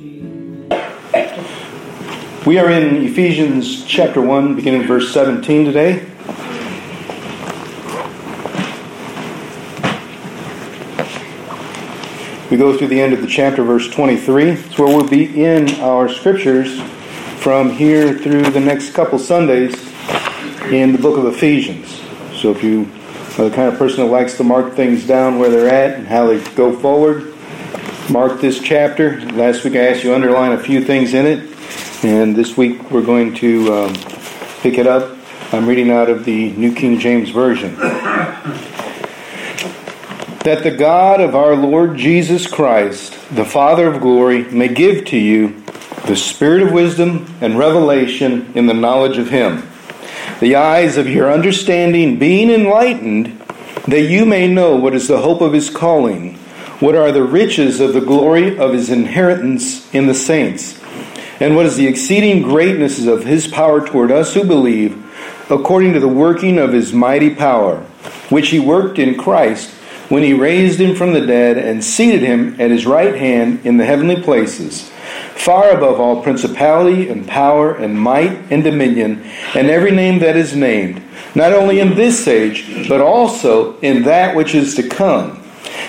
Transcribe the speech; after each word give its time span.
We 0.00 0.08
are 2.58 2.70
in 2.70 3.04
Ephesians 3.04 3.84
chapter 3.84 4.22
1, 4.22 4.56
beginning 4.56 4.84
verse 4.84 5.12
17 5.12 5.66
today. 5.66 6.06
We 12.50 12.56
go 12.56 12.78
through 12.78 12.88
the 12.88 12.98
end 12.98 13.12
of 13.12 13.20
the 13.20 13.26
chapter, 13.28 13.62
verse 13.62 13.90
23. 13.90 14.52
It's 14.52 14.78
where 14.78 14.88
we'll 14.88 15.06
be 15.06 15.44
in 15.44 15.68
our 15.80 16.08
scriptures 16.08 16.80
from 17.40 17.68
here 17.68 18.16
through 18.16 18.44
the 18.44 18.60
next 18.60 18.94
couple 18.94 19.18
Sundays 19.18 19.74
in 20.72 20.92
the 20.92 20.98
book 20.98 21.18
of 21.18 21.26
Ephesians. 21.26 22.00
So 22.40 22.52
if 22.52 22.62
you 22.62 22.90
are 23.38 23.50
the 23.50 23.54
kind 23.54 23.70
of 23.70 23.76
person 23.76 24.06
that 24.06 24.10
likes 24.10 24.38
to 24.38 24.44
mark 24.44 24.72
things 24.72 25.06
down 25.06 25.38
where 25.38 25.50
they're 25.50 25.68
at 25.68 25.98
and 25.98 26.06
how 26.06 26.26
they 26.26 26.42
go 26.54 26.74
forward, 26.74 27.29
mark 28.10 28.40
this 28.40 28.60
chapter. 28.60 29.20
Last 29.32 29.62
week 29.62 29.76
I 29.76 29.86
asked 29.86 30.02
you 30.02 30.10
to 30.10 30.16
underline 30.16 30.50
a 30.52 30.58
few 30.58 30.84
things 30.84 31.14
in 31.14 31.26
it, 31.26 32.04
and 32.04 32.34
this 32.34 32.56
week 32.56 32.90
we're 32.90 33.04
going 33.04 33.34
to 33.36 33.72
um, 33.72 33.94
pick 34.62 34.78
it 34.78 34.88
up. 34.88 35.16
I'm 35.52 35.68
reading 35.68 35.92
out 35.92 36.10
of 36.10 36.24
the 36.24 36.50
New 36.52 36.74
King 36.74 36.98
James 36.98 37.30
Version 37.30 37.76
that 40.42 40.62
the 40.64 40.72
God 40.72 41.20
of 41.20 41.36
our 41.36 41.54
Lord 41.54 41.96
Jesus 41.96 42.48
Christ, 42.48 43.12
the 43.30 43.44
Father 43.44 43.86
of 43.86 44.00
glory, 44.00 44.42
may 44.44 44.68
give 44.68 45.04
to 45.06 45.16
you 45.16 45.62
the 46.06 46.16
spirit 46.16 46.62
of 46.62 46.72
wisdom 46.72 47.32
and 47.40 47.58
revelation 47.58 48.50
in 48.56 48.66
the 48.66 48.74
knowledge 48.74 49.18
of 49.18 49.28
Him, 49.30 49.62
the 50.40 50.56
eyes 50.56 50.96
of 50.96 51.06
your 51.08 51.30
understanding 51.30 52.18
being 52.18 52.50
enlightened, 52.50 53.40
that 53.86 54.02
you 54.02 54.24
may 54.26 54.52
know 54.52 54.74
what 54.74 54.94
is 54.94 55.06
the 55.06 55.20
hope 55.20 55.42
of 55.42 55.52
His 55.52 55.70
calling, 55.70 56.39
what 56.80 56.96
are 56.96 57.12
the 57.12 57.22
riches 57.22 57.78
of 57.80 57.92
the 57.92 58.00
glory 58.00 58.58
of 58.58 58.72
His 58.72 58.90
inheritance 58.90 59.92
in 59.94 60.06
the 60.06 60.14
saints, 60.14 60.80
and 61.40 61.54
what 61.54 61.66
is 61.66 61.76
the 61.76 61.86
exceeding 61.86 62.42
greatness 62.42 63.06
of 63.06 63.24
His 63.24 63.46
power 63.46 63.86
toward 63.86 64.10
us 64.10 64.34
who 64.34 64.44
believe, 64.44 65.06
according 65.50 65.92
to 65.92 66.00
the 66.00 66.08
working 66.08 66.58
of 66.58 66.72
His 66.72 66.92
mighty 66.92 67.34
power, 67.34 67.78
which 68.28 68.48
He 68.48 68.58
worked 68.58 68.98
in 68.98 69.16
Christ 69.16 69.76
when 70.10 70.24
he 70.24 70.34
raised 70.34 70.80
him 70.80 70.94
from 70.94 71.12
the 71.12 71.24
dead 71.24 71.56
and 71.56 71.82
seated 71.82 72.20
him 72.20 72.60
at 72.60 72.70
his 72.70 72.84
right 72.84 73.14
hand 73.14 73.64
in 73.64 73.76
the 73.76 73.84
heavenly 73.84 74.20
places, 74.20 74.90
far 75.36 75.70
above 75.70 76.00
all 76.00 76.20
principality 76.20 77.08
and 77.08 77.28
power 77.28 77.76
and 77.76 77.98
might 77.98 78.32
and 78.50 78.64
dominion, 78.64 79.22
and 79.54 79.70
every 79.70 79.92
name 79.92 80.18
that 80.18 80.36
is 80.36 80.54
named, 80.54 81.00
not 81.36 81.52
only 81.52 81.78
in 81.78 81.94
this 81.94 82.26
age, 82.26 82.88
but 82.88 83.00
also 83.00 83.78
in 83.78 84.02
that 84.02 84.34
which 84.34 84.52
is 84.52 84.74
to 84.74 84.88
come. 84.88 85.39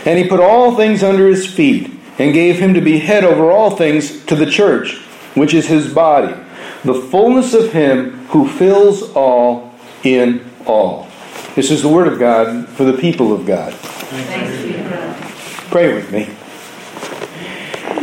And 0.05 0.17
he 0.17 0.27
put 0.27 0.39
all 0.39 0.75
things 0.75 1.03
under 1.03 1.27
his 1.27 1.45
feet, 1.45 1.91
and 2.17 2.33
gave 2.33 2.59
him 2.59 2.73
to 2.73 2.81
be 2.81 2.99
head 2.99 3.23
over 3.23 3.51
all 3.51 3.71
things 3.71 4.23
to 4.25 4.35
the 4.35 4.45
church, 4.45 4.97
which 5.35 5.53
is 5.53 5.67
his 5.67 5.93
body, 5.93 6.35
the 6.83 6.93
fullness 6.93 7.53
of 7.53 7.71
him 7.71 8.25
who 8.27 8.47
fills 8.47 9.11
all 9.13 9.73
in 10.03 10.43
all. 10.65 11.07
This 11.55 11.71
is 11.71 11.81
the 11.81 11.89
word 11.89 12.07
of 12.07 12.19
God 12.19 12.67
for 12.69 12.83
the 12.83 12.97
people 12.97 13.33
of 13.33 13.45
God. 13.45 13.73
Pray 15.69 15.93
with 15.93 16.11
me. 16.11 16.29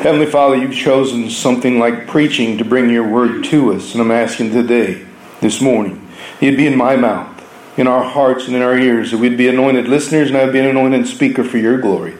Heavenly 0.02 0.26
Father, 0.26 0.56
you've 0.56 0.74
chosen 0.74 1.28
something 1.28 1.78
like 1.78 2.06
preaching 2.06 2.56
to 2.58 2.64
bring 2.64 2.88
your 2.88 3.08
word 3.08 3.44
to 3.44 3.72
us, 3.72 3.92
and 3.92 4.00
I'm 4.00 4.10
asking 4.10 4.52
today, 4.52 5.04
this 5.40 5.60
morning, 5.60 6.08
it'd 6.40 6.56
be 6.56 6.66
in 6.66 6.76
my 6.76 6.96
mouth, 6.96 7.37
in 7.78 7.86
our 7.86 8.02
hearts, 8.02 8.46
and 8.46 8.56
in 8.56 8.60
our 8.60 8.76
ears, 8.76 9.12
that 9.12 9.18
we'd 9.18 9.38
be 9.38 9.48
anointed 9.48 9.88
listeners, 9.88 10.28
and 10.28 10.36
I'd 10.36 10.52
be 10.52 10.58
an 10.58 10.66
anointed 10.66 11.06
speaker 11.06 11.44
for 11.44 11.56
your 11.56 11.78
glory. 11.78 12.14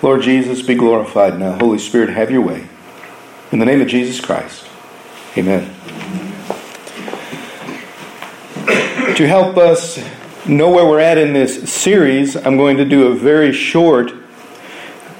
Lord 0.00 0.22
Jesus, 0.22 0.62
be 0.62 0.76
glorified 0.76 1.38
now. 1.38 1.58
Holy 1.58 1.78
Spirit, 1.78 2.08
have 2.10 2.30
your 2.30 2.40
way. 2.40 2.68
In 3.52 3.58
the 3.58 3.66
name 3.66 3.82
of 3.82 3.88
Jesus 3.88 4.20
Christ. 4.20 4.66
Amen. 5.36 5.64
To 9.16 9.26
help 9.26 9.58
us 9.58 9.98
know 10.46 10.70
where 10.70 10.86
we're 10.86 11.00
at 11.00 11.18
in 11.18 11.32
this 11.32 11.70
series, 11.70 12.36
I'm 12.36 12.56
going 12.56 12.78
to 12.78 12.84
do 12.84 13.08
a 13.08 13.14
very 13.14 13.52
short 13.52 14.12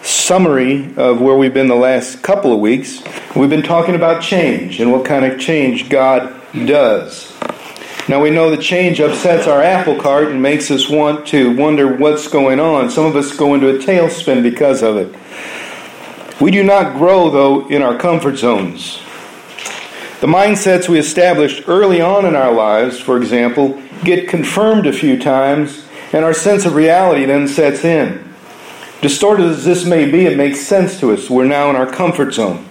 summary 0.03 0.95
of 0.97 1.21
where 1.21 1.37
we've 1.37 1.53
been 1.53 1.69
the 1.69 1.75
last 1.75 2.23
couple 2.23 2.53
of 2.53 2.61
weeks. 2.61 3.03
We've 3.37 3.51
been 3.51 3.63
talking 3.63 3.95
about 3.95 4.23
change 4.23 4.81
and 4.81 4.93
what 4.93 5.05
kind 5.05 5.25
of 5.25 5.39
change 5.39 5.89
God 5.91 6.35
does. 6.53 7.30
Now 8.11 8.21
we 8.21 8.31
know 8.31 8.51
the 8.51 8.61
change 8.61 9.01
upsets 9.01 9.47
our 9.47 9.63
apple 9.63 9.95
cart 9.95 10.33
and 10.33 10.43
makes 10.43 10.69
us 10.73 10.89
want 10.89 11.29
to 11.29 11.55
wonder 11.55 11.95
what's 11.95 12.27
going 12.27 12.59
on. 12.59 12.91
Some 12.91 13.07
of 13.07 13.15
us 13.15 13.37
go 13.37 13.55
into 13.55 13.69
a 13.69 13.79
tailspin 13.79 14.43
because 14.43 14.83
of 14.83 14.97
it. 14.97 15.15
We 16.41 16.51
do 16.51 16.65
not 16.65 16.97
grow, 16.97 17.31
though, 17.31 17.69
in 17.69 17.83
our 17.83 17.97
comfort 17.97 18.37
zones. 18.37 18.99
The 20.21 20.27
mindsets 20.27 20.89
we 20.89 20.99
established 20.99 21.69
early 21.69 22.01
on 22.01 22.25
in 22.27 22.35
our 22.35 22.53
lives, 22.53 22.99
for 22.99 23.17
example, 23.17 23.81
get 24.03 24.29
confirmed 24.29 24.89
a 24.89 24.93
few 24.93 25.17
times, 25.17 25.87
and 26.13 26.25
our 26.25 26.35
sense 26.35 26.67
of 26.67 26.75
reality 26.75 27.27
then 27.27 27.47
sets 27.47 27.85
in. 27.85 28.29
Distorted 29.03 29.47
as 29.47 29.65
this 29.65 29.85
may 29.85 30.11
be, 30.11 30.27
it 30.27 30.37
makes 30.37 30.59
sense 30.59 30.99
to 30.99 31.13
us. 31.13 31.31
We're 31.31 31.47
now 31.47 31.71
in 31.71 31.77
our 31.77 31.87
comfort 31.87 32.35
zone. 32.35 32.67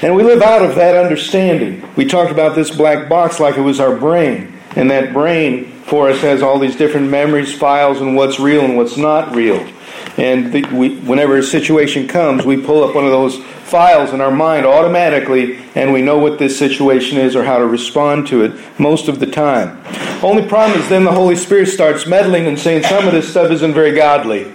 And 0.00 0.16
we 0.16 0.22
live 0.22 0.40
out 0.40 0.64
of 0.64 0.76
that 0.76 0.96
understanding. 0.96 1.86
We 1.94 2.06
talked 2.06 2.32
about 2.32 2.54
this 2.54 2.74
black 2.74 3.10
box 3.10 3.38
like 3.38 3.58
it 3.58 3.60
was 3.60 3.78
our 3.78 3.94
brain. 3.94 4.51
And 4.76 4.90
that 4.90 5.12
brain 5.12 5.66
for 5.82 6.08
us 6.08 6.20
has 6.20 6.42
all 6.42 6.58
these 6.58 6.76
different 6.76 7.10
memories, 7.10 7.54
files, 7.54 8.00
and 8.00 8.16
what's 8.16 8.40
real 8.40 8.64
and 8.64 8.76
what's 8.76 8.96
not 8.96 9.34
real. 9.34 9.68
And 10.16 10.52
the, 10.52 10.64
we, 10.66 10.96
whenever 11.00 11.36
a 11.36 11.42
situation 11.42 12.08
comes, 12.08 12.44
we 12.44 12.60
pull 12.60 12.84
up 12.84 12.94
one 12.94 13.04
of 13.04 13.10
those 13.10 13.36
files 13.72 14.12
in 14.12 14.20
our 14.20 14.30
mind 14.30 14.66
automatically, 14.66 15.58
and 15.74 15.92
we 15.92 16.02
know 16.02 16.18
what 16.18 16.38
this 16.38 16.58
situation 16.58 17.16
is 17.16 17.34
or 17.34 17.44
how 17.44 17.58
to 17.58 17.66
respond 17.66 18.26
to 18.28 18.42
it 18.42 18.52
most 18.78 19.08
of 19.08 19.18
the 19.18 19.26
time. 19.26 19.82
Only 20.22 20.46
problem 20.46 20.78
is 20.78 20.88
then 20.88 21.04
the 21.04 21.12
Holy 21.12 21.36
Spirit 21.36 21.68
starts 21.68 22.06
meddling 22.06 22.46
and 22.46 22.58
saying 22.58 22.82
some 22.82 23.06
of 23.06 23.12
this 23.12 23.30
stuff 23.30 23.50
isn't 23.50 23.72
very 23.72 23.92
godly. 23.92 24.52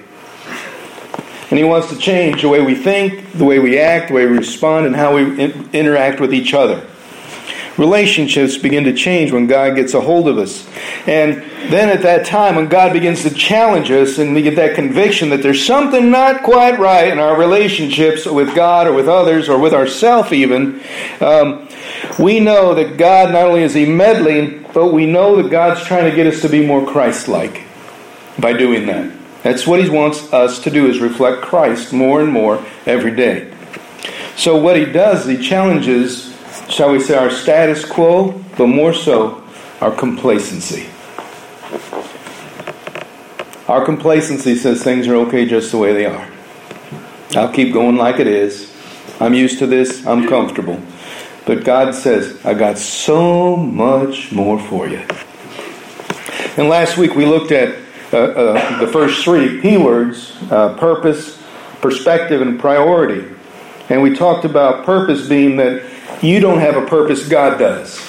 And 1.50 1.58
He 1.58 1.64
wants 1.64 1.90
to 1.90 1.98
change 1.98 2.42
the 2.42 2.50
way 2.50 2.62
we 2.62 2.76
think, 2.76 3.32
the 3.34 3.46
way 3.46 3.58
we 3.58 3.80
act, 3.80 4.10
the 4.10 4.14
way 4.14 4.26
we 4.28 4.38
respond, 4.38 4.86
and 4.86 4.96
how 4.96 5.16
we 5.16 5.40
in- 5.40 5.70
interact 5.74 6.20
with 6.20 6.34
each 6.34 6.54
other. 6.54 6.86
Relationships 7.78 8.58
begin 8.58 8.86
to 8.86 8.94
change 8.94 9.32
when 9.32 9.46
God 9.46 9.76
gets 9.76 9.94
a 9.94 10.02
hold 10.02 10.28
of 10.28 10.40
us. 10.40 10.68
And 11.06 11.44
then 11.72 11.90
at 11.90 12.02
that 12.02 12.26
time, 12.26 12.56
when 12.56 12.70
God 12.70 12.92
begins 12.92 13.22
to 13.22 13.30
challenge 13.30 13.92
us 13.92 14.18
and 14.18 14.34
we 14.34 14.42
get 14.42 14.56
that 14.56 14.74
conviction 14.74 15.30
that 15.30 15.44
there's 15.44 15.64
something 15.64 16.10
not 16.10 16.42
quite 16.42 16.80
right 16.80 17.08
in 17.08 17.20
our 17.20 17.38
relationships 17.38 18.26
with 18.26 18.56
God 18.56 18.88
or 18.88 18.94
with 18.94 19.08
others 19.08 19.48
or 19.48 19.60
with 19.60 19.76
ourselves 19.76 20.32
even, 20.32 20.82
um, 21.22 21.68
we 22.18 22.40
know 22.40 22.74
that 22.74 22.98
God 22.98 23.32
not 23.32 23.46
only 23.46 23.62
is 23.62 23.76
He 23.76 23.86
meddling, 23.86 24.66
but 24.74 24.92
we 24.92 25.06
know 25.06 25.40
that 25.42 25.52
God's 25.52 25.84
trying 25.84 26.10
to 26.10 26.16
get 26.16 26.26
us 26.26 26.42
to 26.42 26.50
be 26.50 26.66
more 26.66 26.86
Christ 26.86 27.28
like 27.28 27.64
by 28.40 28.54
doing 28.54 28.88
that. 28.88 29.12
That's 29.44 29.68
what 29.68 29.84
He 29.84 29.90
wants 29.90 30.34
us 30.34 30.64
to 30.64 30.72
do 30.72 30.88
is 30.88 31.00
reflect 31.00 31.44
Christ 31.44 31.94
more 31.94 32.22
and 32.22 32.32
more 32.32 32.66
every 32.88 33.16
day. 33.16 33.54
So 34.36 34.58
what 34.58 34.78
He 34.78 34.86
does, 34.86 35.26
He 35.26 35.38
challenges 35.38 36.37
shall 36.70 36.92
we 36.92 37.00
say, 37.00 37.16
our 37.16 37.30
status 37.30 37.86
quo, 37.86 38.32
but 38.58 38.68
more 38.68 38.94
so, 38.94 39.44
our 39.82 39.92
complacency. 39.92 40.88
Our 43.68 43.84
complacency 43.84 44.56
says 44.56 44.84
things 44.84 45.08
are 45.08 45.16
okay 45.16 45.46
just 45.46 45.72
the 45.72 45.78
way 45.78 45.94
they 45.94 46.06
are. 46.06 46.28
I'll 47.36 47.52
keep 47.52 47.74
going 47.74 47.98
like 47.98 48.20
it 48.20 48.28
is. 48.28 48.74
I'm 49.20 49.34
used 49.34 49.60
to 49.60 49.68
this. 49.68 50.06
I'm 50.06 50.28
comfortable. 50.28 50.82
But 51.46 51.64
God 51.64 51.94
says, 51.94 52.46
I 52.46 52.54
got 52.54 52.78
so 52.78 53.56
much 53.56 54.32
more 54.32 54.60
for 54.60 54.88
you. 54.88 55.06
And 56.58 56.70
last 56.70 56.98
week 56.98 57.16
we 57.16 57.26
looked 57.26 57.52
at 57.52 57.78
uh, 58.14 58.18
uh, 58.18 58.80
the 58.80 58.88
first 58.88 59.24
three 59.24 59.62
P 59.62 59.78
words 59.78 60.36
uh, 60.50 60.76
purpose, 60.78 61.42
perspective, 61.82 62.42
and 62.42 62.60
priority. 62.60 63.36
And 63.90 64.02
we 64.02 64.16
talked 64.16 64.46
about 64.46 64.86
purpose 64.86 65.28
being 65.28 65.58
that 65.58 65.84
you 66.22 66.40
don't 66.40 66.60
have 66.60 66.76
a 66.76 66.86
purpose, 66.86 67.28
God 67.28 67.58
does. 67.60 68.00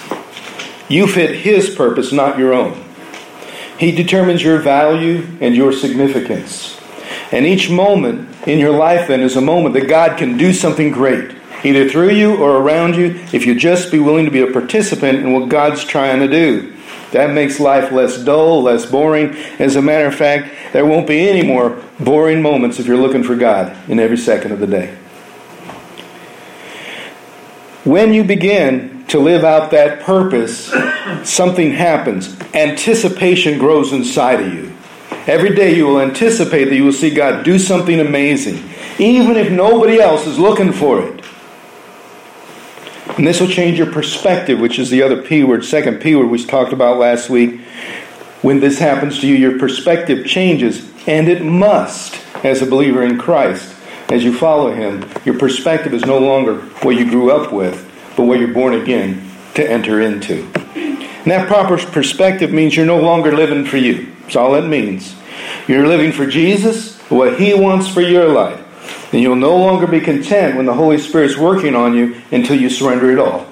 You 0.89 1.07
fit 1.07 1.37
His 1.37 1.75
purpose, 1.75 2.13
not 2.13 2.39
your 2.39 2.55
own. 2.55 2.85
He 3.79 3.93
determines 3.93 4.43
your 4.43 4.61
value 4.61 5.27
and 5.41 5.55
your 5.55 5.73
significance. 5.73 6.81
And 7.31 7.47
each 7.47 7.71
moment 7.71 8.29
in 8.49 8.59
your 8.59 8.73
life 8.73 9.09
then 9.09 9.21
is 9.21 9.37
a 9.37 9.41
moment 9.41 9.75
that 9.75 9.89
God 9.89 10.19
can 10.19 10.37
do 10.37 10.53
something 10.53 10.91
great, 10.91 11.37
either 11.63 11.89
through 11.89 12.11
you 12.11 12.37
or 12.37 12.57
around 12.57 12.97
you, 12.97 13.21
if 13.33 13.47
you 13.47 13.55
just 13.55 13.93
be 13.93 13.99
willing 13.99 14.25
to 14.25 14.31
be 14.31 14.41
a 14.41 14.51
participant 14.51 15.19
in 15.19 15.33
what 15.33 15.49
God's 15.49 15.85
trying 15.85 16.21
to 16.21 16.29
do. 16.29 16.75
That 17.13 17.33
makes 17.33 17.61
life 17.61 17.93
less 17.93 18.23
dull, 18.23 18.63
less 18.63 18.85
boring. 18.85 19.35
As 19.59 19.77
a 19.77 19.83
matter 19.83 20.07
of 20.07 20.15
fact, 20.15 20.55
there 20.73 20.85
won't 20.85 21.07
be 21.07 21.29
any 21.29 21.47
more 21.47 21.83
boring 22.01 22.43
moments 22.43 22.79
if 22.79 22.87
you're 22.87 22.97
looking 22.97 23.23
for 23.23 23.37
God 23.37 23.77
in 23.89 23.99
every 23.99 24.19
second 24.19 24.53
of 24.53 24.61
the 24.61 24.67
day. 24.67 24.97
When 27.89 28.13
you 28.13 28.23
begin 28.23 29.07
to 29.07 29.19
live 29.19 29.45
out 29.45 29.71
that 29.71 30.01
purpose, 30.01 30.71
something 31.25 31.73
happens. 31.73 32.39
Anticipation 32.53 33.59
grows 33.59 33.95
inside 33.95 34.41
of 34.43 34.53
you. 34.53 34.75
Every 35.27 35.55
day 35.55 35.75
you 35.75 35.87
will 35.87 36.03
anticipate 36.03 36.67
that 36.67 36.75
you 36.77 36.85
will 36.85 36.93
see 36.93 37.09
God 37.09 37.47
do 37.47 37.59
something 37.59 37.99
amazing, 37.99 38.63
even 38.99 39.39
if 39.39 39.51
nobody 39.51 40.03
else 40.03 40.27
is 40.27 40.39
looking 40.39 40.71
for 40.71 41.01
it. 41.01 41.25
And 43.17 43.27
this 43.27 43.41
will 43.41 43.49
change 43.49 43.79
your 43.79 43.91
perspective, 43.91 44.61
which 44.61 44.79
is 44.79 44.91
the 44.91 45.03
other 45.03 45.23
P 45.23 45.43
word, 45.43 45.65
second 45.65 46.03
P 46.03 46.15
word 46.15 46.27
we 46.27 46.45
talked 46.45 46.75
about 46.75 46.99
last 46.99 47.31
week. 47.31 47.59
When 48.43 48.61
this 48.61 48.79
happens 48.79 49.19
to 49.21 49.27
you, 49.27 49.35
your 49.35 49.59
perspective 49.59 50.27
changes, 50.27 50.87
and 51.07 51.27
it 51.27 51.43
must 51.43 52.21
as 52.45 52.61
a 52.61 52.67
believer 52.67 53.03
in 53.03 53.17
Christ. 53.19 53.77
As 54.11 54.25
you 54.25 54.33
follow 54.33 54.73
Him, 54.73 55.07
your 55.25 55.39
perspective 55.39 55.93
is 55.93 56.05
no 56.05 56.19
longer 56.19 56.61
what 56.83 56.97
you 56.97 57.09
grew 57.09 57.31
up 57.31 57.53
with, 57.53 57.85
but 58.17 58.25
what 58.25 58.41
you're 58.41 58.55
born 58.55 58.75
again 58.75 59.31
to 59.55 59.71
enter 59.71 60.01
into. 60.01 60.45
And 60.75 61.27
that 61.27 61.47
proper 61.47 61.77
perspective 61.77 62.51
means 62.51 62.75
you're 62.75 62.87
no 62.87 63.01
longer 63.01 63.37
living 63.37 63.67
for 63.67 63.77
you. 63.77 64.07
That's 64.23 64.37
all 64.37 64.55
it 64.55 64.67
means. 64.67 65.15
You're 65.67 65.87
living 65.87 66.13
for 66.13 66.27
Jesus, 66.27 66.99
what 67.11 67.39
He 67.39 67.53
wants 67.53 67.87
for 67.87 68.01
your 68.01 68.29
life. 68.29 68.65
And 69.13 69.21
you'll 69.21 69.37
no 69.37 69.57
longer 69.57 69.87
be 69.87 70.01
content 70.01 70.57
when 70.57 70.65
the 70.65 70.75
Holy 70.75 70.99
Spirit's 70.99 71.37
working 71.37 71.75
on 71.75 71.95
you 71.95 72.21
until 72.31 72.57
you 72.59 72.71
surrender 72.71 73.11
it 73.11 73.19
all. 73.19 73.47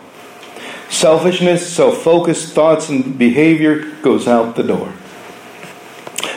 Selfishness, 0.89 1.71
self 1.71 1.99
focused 1.99 2.55
thoughts, 2.55 2.89
and 2.89 3.19
behavior 3.19 3.91
goes 4.01 4.27
out 4.27 4.57
the 4.57 4.63
door. 4.63 4.89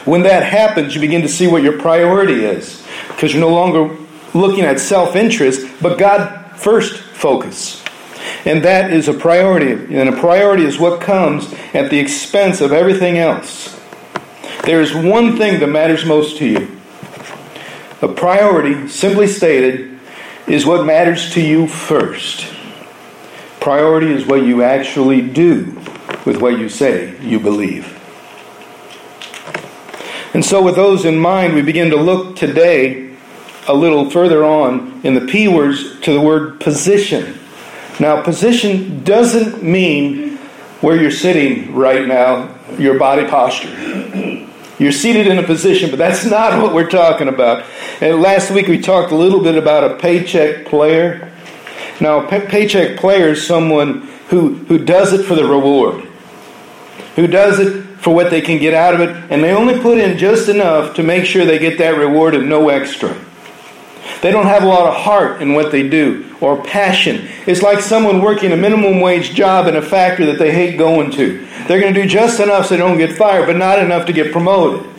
When 0.03 0.23
that 0.23 0.43
happens, 0.43 0.95
you 0.95 0.99
begin 1.01 1.21
to 1.21 1.29
see 1.29 1.47
what 1.47 1.63
your 1.63 1.79
priority 1.79 2.45
is 2.45 2.85
because 3.09 3.33
you're 3.33 3.41
no 3.41 3.53
longer 3.53 3.95
looking 4.33 4.63
at 4.63 4.79
self 4.79 5.15
interest, 5.15 5.67
but 5.81 5.97
God 5.97 6.57
first 6.57 7.01
focus. 7.01 7.83
And 8.45 8.63
that 8.63 8.91
is 8.91 9.07
a 9.07 9.13
priority. 9.13 9.71
And 9.95 10.09
a 10.09 10.19
priority 10.19 10.63
is 10.63 10.79
what 10.79 11.01
comes 11.01 11.53
at 11.73 11.89
the 11.89 11.99
expense 11.99 12.61
of 12.61 12.71
everything 12.71 13.17
else. 13.17 13.79
There 14.63 14.81
is 14.81 14.93
one 14.93 15.37
thing 15.37 15.59
that 15.59 15.67
matters 15.67 16.05
most 16.05 16.37
to 16.37 16.45
you 16.45 16.79
a 18.01 18.07
priority, 18.07 18.87
simply 18.87 19.27
stated, 19.27 19.99
is 20.47 20.65
what 20.65 20.85
matters 20.85 21.33
to 21.33 21.41
you 21.41 21.67
first. 21.67 22.47
Priority 23.59 24.11
is 24.13 24.25
what 24.25 24.43
you 24.43 24.63
actually 24.63 25.21
do 25.21 25.65
with 26.25 26.37
what 26.41 26.57
you 26.57 26.69
say 26.69 27.19
you 27.21 27.39
believe. 27.41 27.95
And 30.33 30.45
so, 30.45 30.63
with 30.63 30.75
those 30.75 31.03
in 31.03 31.19
mind, 31.19 31.55
we 31.55 31.61
begin 31.61 31.89
to 31.89 31.97
look 31.97 32.37
today 32.37 33.08
a 33.67 33.73
little 33.73 34.09
further 34.09 34.43
on 34.43 35.01
in 35.03 35.13
the 35.13 35.21
P 35.21 35.47
words 35.47 35.99
to 36.01 36.13
the 36.13 36.21
word 36.21 36.59
position. 36.59 37.37
Now, 37.99 38.23
position 38.23 39.03
doesn't 39.03 39.61
mean 39.61 40.37
where 40.81 40.95
you're 40.95 41.11
sitting 41.11 41.75
right 41.75 42.07
now, 42.07 42.55
your 42.77 42.97
body 42.97 43.27
posture. 43.27 44.47
You're 44.79 44.93
seated 44.93 45.27
in 45.27 45.37
a 45.37 45.43
position, 45.43 45.89
but 45.89 45.99
that's 45.99 46.25
not 46.29 46.61
what 46.61 46.73
we're 46.73 46.89
talking 46.89 47.27
about. 47.27 47.65
And 48.01 48.21
last 48.21 48.51
week 48.51 48.67
we 48.67 48.79
talked 48.79 49.11
a 49.11 49.15
little 49.15 49.43
bit 49.43 49.55
about 49.55 49.83
a 49.83 49.95
paycheck 49.97 50.65
player. 50.65 51.31
Now, 51.99 52.25
a 52.25 52.27
pay- 52.27 52.47
paycheck 52.47 52.97
player 52.97 53.29
is 53.29 53.45
someone 53.45 54.07
who, 54.29 54.55
who 54.55 54.83
does 54.85 55.11
it 55.11 55.25
for 55.25 55.35
the 55.35 55.43
reward, 55.43 56.07
who 57.15 57.27
does 57.27 57.59
it 57.59 57.83
for 57.97 58.15
what 58.15 58.29
they 58.29 58.39
can 58.39 58.57
get 58.59 58.73
out 58.73 58.93
of 58.93 59.01
it, 59.01 59.09
and 59.29 59.43
they 59.43 59.51
only 59.51 59.77
put 59.81 59.97
in 59.97 60.17
just 60.17 60.47
enough 60.47 60.95
to 60.95 61.03
make 61.03 61.25
sure 61.25 61.43
they 61.43 61.59
get 61.59 61.77
that 61.79 61.97
reward 61.97 62.33
and 62.33 62.47
no 62.47 62.69
extra. 62.69 63.13
They 64.21 64.31
don't 64.31 64.45
have 64.45 64.63
a 64.63 64.67
lot 64.67 64.87
of 64.87 64.95
heart 64.95 65.41
in 65.41 65.53
what 65.53 65.71
they 65.71 65.87
do 65.87 66.35
or 66.41 66.61
passion. 66.63 67.27
It's 67.47 67.61
like 67.61 67.79
someone 67.79 68.21
working 68.21 68.51
a 68.51 68.57
minimum 68.57 69.01
wage 69.01 69.33
job 69.33 69.67
in 69.67 69.75
a 69.75 69.81
factory 69.81 70.25
that 70.25 70.39
they 70.39 70.51
hate 70.51 70.77
going 70.77 71.11
to. 71.11 71.47
They're 71.67 71.79
going 71.79 71.93
to 71.93 72.01
do 72.03 72.07
just 72.07 72.39
enough 72.39 72.67
so 72.67 72.75
they 72.75 72.77
don't 72.77 72.97
get 72.97 73.15
fired, 73.15 73.45
but 73.45 73.57
not 73.57 73.79
enough 73.79 74.05
to 74.07 74.13
get 74.13 74.31
promoted. 74.31 74.89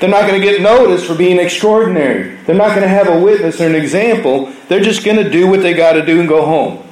They're 0.00 0.10
not 0.10 0.26
going 0.26 0.40
to 0.40 0.44
get 0.44 0.60
noticed 0.60 1.06
for 1.06 1.14
being 1.14 1.38
extraordinary. 1.38 2.34
They're 2.44 2.56
not 2.56 2.70
going 2.70 2.82
to 2.82 2.88
have 2.88 3.06
a 3.06 3.20
witness 3.20 3.60
or 3.60 3.68
an 3.68 3.76
example. 3.76 4.52
They're 4.68 4.80
just 4.80 5.04
going 5.04 5.16
to 5.18 5.30
do 5.30 5.46
what 5.46 5.62
they 5.62 5.74
got 5.74 5.92
to 5.92 6.04
do 6.04 6.18
and 6.18 6.28
go 6.28 6.44
home. 6.44 6.84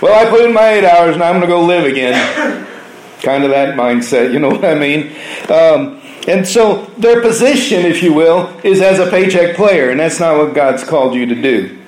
Well, 0.00 0.14
I 0.14 0.30
put 0.30 0.44
in 0.44 0.54
my 0.54 0.70
eight 0.70 0.84
hours 0.84 1.14
and 1.14 1.22
I'm 1.22 1.34
going 1.34 1.42
to 1.42 1.46
go 1.46 1.62
live 1.64 1.84
again. 1.84 2.66
kind 3.22 3.44
of 3.44 3.50
that 3.50 3.74
mindset, 3.74 4.32
you 4.32 4.38
know 4.38 4.48
what 4.48 4.64
I 4.64 4.74
mean? 4.74 5.14
Um, 5.50 6.00
and 6.26 6.46
so 6.46 6.86
their 6.96 7.20
position, 7.20 7.84
if 7.84 8.02
you 8.02 8.14
will, 8.14 8.48
is 8.64 8.80
as 8.80 8.98
a 8.98 9.10
paycheck 9.10 9.56
player, 9.56 9.90
and 9.90 10.00
that's 10.00 10.18
not 10.18 10.38
what 10.38 10.54
God's 10.54 10.82
called 10.82 11.14
you 11.14 11.26
to 11.26 11.34
do. 11.34 11.78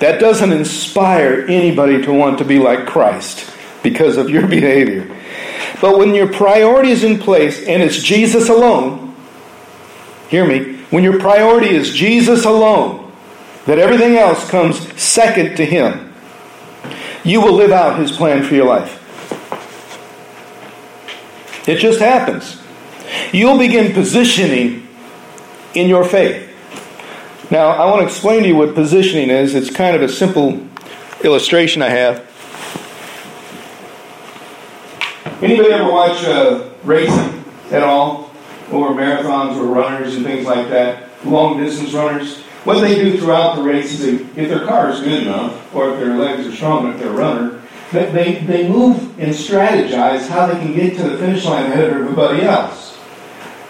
That 0.00 0.20
doesn't 0.20 0.52
inspire 0.52 1.46
anybody 1.48 2.02
to 2.02 2.12
want 2.12 2.38
to 2.38 2.44
be 2.44 2.58
like 2.58 2.86
Christ 2.86 3.50
because 3.82 4.16
of 4.16 4.28
your 4.28 4.46
behavior. 4.48 5.08
But 5.80 5.98
when 5.98 6.14
your 6.14 6.32
priority 6.32 6.90
is 6.90 7.04
in 7.04 7.18
place 7.18 7.66
and 7.66 7.82
it's 7.82 8.02
Jesus 8.02 8.48
alone, 8.48 9.14
hear 10.28 10.46
me, 10.46 10.78
when 10.90 11.04
your 11.04 11.20
priority 11.20 11.68
is 11.68 11.94
Jesus 11.94 12.44
alone, 12.44 13.12
that 13.66 13.78
everything 13.78 14.16
else 14.16 14.48
comes 14.50 15.00
second 15.00 15.56
to 15.56 15.64
Him, 15.64 16.12
you 17.22 17.40
will 17.40 17.54
live 17.54 17.70
out 17.70 17.98
His 17.98 18.10
plan 18.10 18.42
for 18.42 18.54
your 18.54 18.66
life. 18.66 19.00
It 21.68 21.76
just 21.78 22.00
happens 22.00 22.63
you'll 23.34 23.58
begin 23.58 23.92
positioning 23.92 24.86
in 25.74 25.88
your 25.88 26.04
faith. 26.04 26.50
Now, 27.50 27.68
I 27.68 27.90
want 27.90 28.00
to 28.00 28.06
explain 28.06 28.42
to 28.42 28.48
you 28.48 28.56
what 28.56 28.74
positioning 28.74 29.30
is. 29.30 29.54
It's 29.54 29.70
kind 29.70 29.94
of 29.94 30.02
a 30.02 30.08
simple 30.08 30.66
illustration 31.22 31.82
I 31.82 31.88
have. 31.88 32.30
Anybody 35.42 35.72
ever 35.72 35.90
watch 35.90 36.24
uh, 36.24 36.70
racing 36.84 37.44
at 37.70 37.82
all? 37.82 38.30
Or 38.72 38.90
marathons 38.90 39.56
or 39.56 39.66
runners 39.66 40.16
and 40.16 40.24
things 40.24 40.46
like 40.46 40.68
that? 40.70 41.10
Long 41.26 41.62
distance 41.62 41.92
runners? 41.92 42.38
What 42.64 42.80
they 42.80 42.94
do 42.94 43.18
throughout 43.18 43.56
the 43.56 43.62
race 43.62 43.92
is 43.92 44.00
they, 44.00 44.42
if 44.42 44.48
their 44.48 44.64
car 44.64 44.90
is 44.90 45.00
good 45.00 45.24
enough, 45.24 45.74
or 45.74 45.92
if 45.92 46.00
their 46.00 46.16
legs 46.16 46.46
are 46.46 46.52
strong 46.52 46.86
enough, 46.86 46.98
they're 46.98 47.10
a 47.10 47.12
runner, 47.12 47.62
they, 47.92 48.40
they 48.46 48.68
move 48.68 49.18
and 49.20 49.34
strategize 49.34 50.28
how 50.28 50.46
they 50.46 50.54
can 50.54 50.74
get 50.74 50.96
to 50.96 51.02
the 51.02 51.18
finish 51.18 51.44
line 51.44 51.70
ahead 51.70 51.90
of 51.90 51.96
everybody 51.96 52.42
else. 52.42 52.83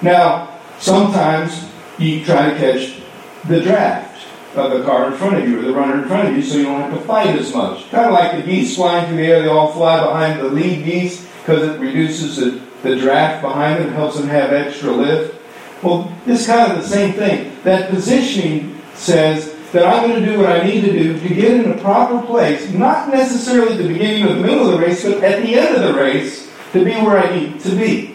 Now, 0.04 0.60
sometimes 0.78 1.66
you 1.98 2.22
try 2.26 2.50
to 2.50 2.58
catch 2.58 3.00
the 3.48 3.62
draft 3.62 4.26
of 4.54 4.70
the 4.70 4.84
car 4.84 5.10
in 5.10 5.14
front 5.14 5.36
of 5.36 5.48
you 5.48 5.58
or 5.58 5.62
the 5.62 5.72
runner 5.72 6.02
in 6.02 6.08
front 6.08 6.28
of 6.28 6.36
you 6.36 6.42
so 6.42 6.58
you 6.58 6.64
don't 6.64 6.82
have 6.82 6.92
to 6.92 7.00
fight 7.06 7.34
as 7.36 7.54
much. 7.54 7.90
Kind 7.90 8.04
of 8.04 8.12
like 8.12 8.36
the 8.36 8.42
geese 8.42 8.76
flying 8.76 9.06
through 9.06 9.16
the 9.16 9.22
air, 9.22 9.40
they 9.40 9.48
all 9.48 9.72
fly 9.72 10.04
behind 10.04 10.40
the 10.40 10.44
lead 10.44 10.84
geese 10.84 11.26
because 11.38 11.62
it 11.62 11.80
reduces 11.80 12.36
the, 12.36 12.60
the 12.82 12.96
draft 12.96 13.40
behind 13.40 13.82
them, 13.82 13.94
helps 13.94 14.18
them 14.18 14.28
have 14.28 14.52
extra 14.52 14.90
lift. 14.90 15.40
Well, 15.82 16.14
it's 16.26 16.46
kind 16.46 16.70
of 16.70 16.82
the 16.82 16.86
same 16.86 17.14
thing. 17.14 17.56
That 17.64 17.88
positioning 17.88 18.78
says 18.92 19.56
that 19.72 19.86
I'm 19.86 20.10
going 20.10 20.22
to 20.22 20.32
do 20.32 20.38
what 20.38 20.50
I 20.50 20.64
need 20.64 20.82
to 20.82 20.92
do 20.92 21.18
to 21.18 21.34
get 21.34 21.64
in 21.64 21.72
a 21.72 21.78
proper 21.78 22.24
place, 22.26 22.70
not 22.74 23.08
necessarily 23.08 23.72
at 23.72 23.78
the 23.78 23.88
beginning 23.88 24.26
or 24.26 24.34
the 24.34 24.42
middle 24.42 24.68
of 24.68 24.78
the 24.78 24.86
race, 24.86 25.02
but 25.02 25.24
at 25.24 25.42
the 25.42 25.54
end 25.54 25.74
of 25.74 25.82
the 25.82 25.98
race 25.98 26.52
to 26.72 26.84
be 26.84 26.92
where 26.92 27.18
I 27.18 27.34
need 27.34 27.58
to 27.60 27.70
be. 27.70 28.13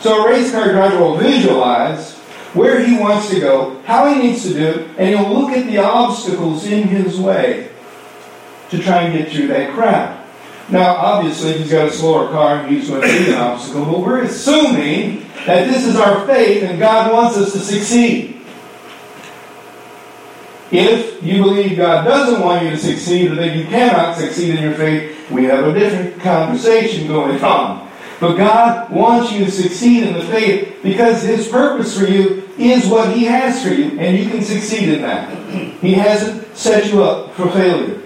So 0.00 0.24
a 0.24 0.30
race 0.30 0.52
car 0.52 0.70
driver 0.72 0.98
will 0.98 1.16
visualize 1.16 2.14
where 2.54 2.80
he 2.80 2.98
wants 2.98 3.28
to 3.30 3.40
go, 3.40 3.80
how 3.84 4.12
he 4.12 4.20
needs 4.20 4.42
to 4.44 4.54
do 4.54 4.66
it, 4.66 4.90
and 4.98 5.08
he'll 5.08 5.32
look 5.32 5.52
at 5.52 5.66
the 5.66 5.78
obstacles 5.78 6.64
in 6.66 6.88
his 6.88 7.18
way 7.18 7.70
to 8.70 8.78
try 8.78 9.02
and 9.02 9.16
get 9.16 9.32
through 9.32 9.48
that 9.48 9.72
crowd. 9.72 10.24
Now, 10.68 10.96
obviously, 10.96 11.50
if 11.50 11.58
he's 11.58 11.70
got 11.70 11.88
a 11.88 11.92
slower 11.92 12.28
car, 12.28 12.58
and 12.58 12.74
he's 12.74 12.88
going 12.88 13.02
to 13.02 13.06
be 13.06 13.30
an 13.30 13.36
obstacle, 13.36 13.84
but 13.84 14.00
we're 14.00 14.22
assuming 14.22 15.26
that 15.46 15.68
this 15.68 15.86
is 15.86 15.96
our 15.96 16.26
faith 16.26 16.64
and 16.64 16.78
God 16.78 17.12
wants 17.12 17.36
us 17.36 17.52
to 17.52 17.60
succeed. 17.60 18.40
If 20.72 21.22
you 21.22 21.42
believe 21.42 21.76
God 21.76 22.04
doesn't 22.04 22.40
want 22.40 22.64
you 22.64 22.70
to 22.70 22.76
succeed 22.76 23.30
or 23.30 23.36
that 23.36 23.54
you 23.54 23.64
cannot 23.66 24.16
succeed 24.16 24.56
in 24.56 24.62
your 24.62 24.74
faith, 24.74 25.30
we 25.30 25.44
have 25.44 25.64
a 25.64 25.78
different 25.78 26.20
conversation 26.20 27.06
going 27.06 27.42
on. 27.44 27.85
But 28.18 28.36
God 28.36 28.90
wants 28.90 29.32
you 29.32 29.44
to 29.44 29.50
succeed 29.50 30.04
in 30.04 30.14
the 30.14 30.24
faith 30.24 30.78
because 30.82 31.22
His 31.22 31.48
purpose 31.48 31.98
for 31.98 32.06
you 32.06 32.48
is 32.58 32.86
what 32.86 33.14
He 33.14 33.24
has 33.24 33.62
for 33.62 33.68
you, 33.68 33.98
and 33.98 34.16
you 34.16 34.30
can 34.30 34.42
succeed 34.42 34.88
in 34.88 35.02
that. 35.02 35.36
He 35.80 35.92
hasn't 35.94 36.56
set 36.56 36.86
you 36.90 37.02
up 37.02 37.34
for 37.34 37.50
failure. 37.50 38.00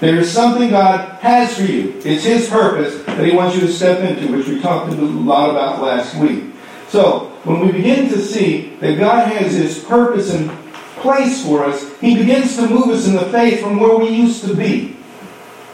There 0.00 0.16
is 0.16 0.30
something 0.30 0.70
God 0.70 1.18
has 1.20 1.56
for 1.56 1.64
you. 1.64 2.00
It's 2.04 2.24
His 2.24 2.48
purpose 2.48 3.02
that 3.04 3.26
He 3.26 3.34
wants 3.34 3.56
you 3.56 3.62
to 3.62 3.72
step 3.72 3.98
into, 4.00 4.34
which 4.34 4.46
we 4.46 4.60
talked 4.60 4.92
a 4.92 4.96
lot 4.96 5.50
about 5.50 5.82
last 5.82 6.14
week. 6.16 6.44
So, 6.88 7.26
when 7.44 7.60
we 7.60 7.72
begin 7.72 8.08
to 8.10 8.18
see 8.18 8.76
that 8.76 8.98
God 8.98 9.28
has 9.28 9.52
His 9.52 9.84
purpose 9.84 10.32
and 10.32 10.50
place 10.96 11.44
for 11.44 11.64
us, 11.64 11.98
He 11.98 12.16
begins 12.16 12.56
to 12.56 12.66
move 12.68 12.88
us 12.88 13.06
in 13.06 13.14
the 13.14 13.26
faith 13.26 13.60
from 13.60 13.78
where 13.78 13.96
we 13.98 14.08
used 14.08 14.44
to 14.44 14.54
be. 14.54 14.96